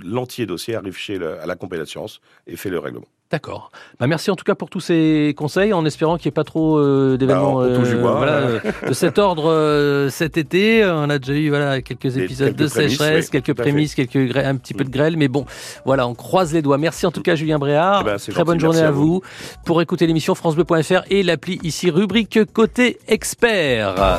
l'entier 0.03 0.47
dossier 0.47 0.75
arrive 0.77 0.97
chez 0.97 1.19
le- 1.19 1.38
à 1.40 1.47
la 1.47 1.57
compagnie 1.57 1.81
d'assurance 1.83 2.21
et 2.47 2.57
fait 2.57 2.71
le 2.71 2.79
règlement. 2.79 3.07
D'accord. 3.31 3.71
Bah, 4.01 4.09
merci 4.09 4.31
en 4.33 4.35
tout 4.37 4.43
cas 4.45 4.57
pour 4.57 4.71
tous 4.71 4.81
ces 4.81 5.35
conseils, 5.37 5.73
en 5.73 5.85
espérant 5.85 6.16
qu'il 6.16 6.27
n'y 6.29 6.31
ait 6.31 6.35
pas 6.35 6.43
trop 6.45 6.79
euh, 6.79 7.16
d'événements 7.16 7.61
Bah, 7.61 7.69
bois, 8.01 8.14
voilà, 8.16 8.38
hein. 8.38 8.61
euh, 8.85 8.88
de 8.88 8.93
cet 8.93 9.21
ordre 9.21 9.49
euh, 9.53 10.09
cet 10.11 10.37
été. 10.37 10.85
On 10.85 11.09
a 11.09 11.19
déjà 11.21 11.35
eu 11.38 11.49
voilà, 11.51 11.81
quelques 11.81 12.09
Des- 12.09 12.23
épisodes 12.25 12.49
quelques 12.57 12.59
de 12.59 12.66
prémices, 12.69 12.99
sécheresse, 12.99 13.25
oui, 13.27 13.31
quelques 13.31 13.51
à 13.51 13.62
fait. 13.62 13.71
Mm. 13.71 13.73
prémices, 13.73 13.95
quelques 13.95 14.37
un 14.37 14.57
petit 14.57 14.75
peu 14.75 14.83
de 14.83 14.90
grêle. 14.90 15.16
Mais 15.16 15.29
bon, 15.29 15.47
voilà, 15.85 16.09
on 16.09 16.14
croise 16.14 16.53
les 16.53 16.61
doigts. 16.62 16.77
Merci 16.79 17.07
en 17.07 17.12
tout 17.12 17.23
cas, 17.23 17.37
Julien 17.37 17.59
Bréard. 17.61 18.01
Eh 18.03 18.05
ben, 18.05 18.16
Très 18.16 18.33
gentil, 18.33 18.45
bonne 18.45 18.61
journée 18.61 18.81
à 18.81 18.88
à 18.88 18.90
vous. 18.90 19.23
Pour 19.64 19.81
écouter 19.81 20.09
l'émission 20.09 20.35
FranceBleu.fr 20.35 21.03
et 21.11 21.23
l'appli 21.23 21.61
ici, 21.62 21.88
rubrique 21.90 22.40
Côté 22.53 22.99
Expert. 23.07 24.19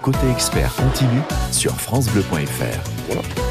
Côté 0.00 0.30
expert 0.32 0.72
continue 0.76 1.20
sur 1.50 1.72
francebleu.fr. 1.72 2.90
Voilà. 3.08 3.45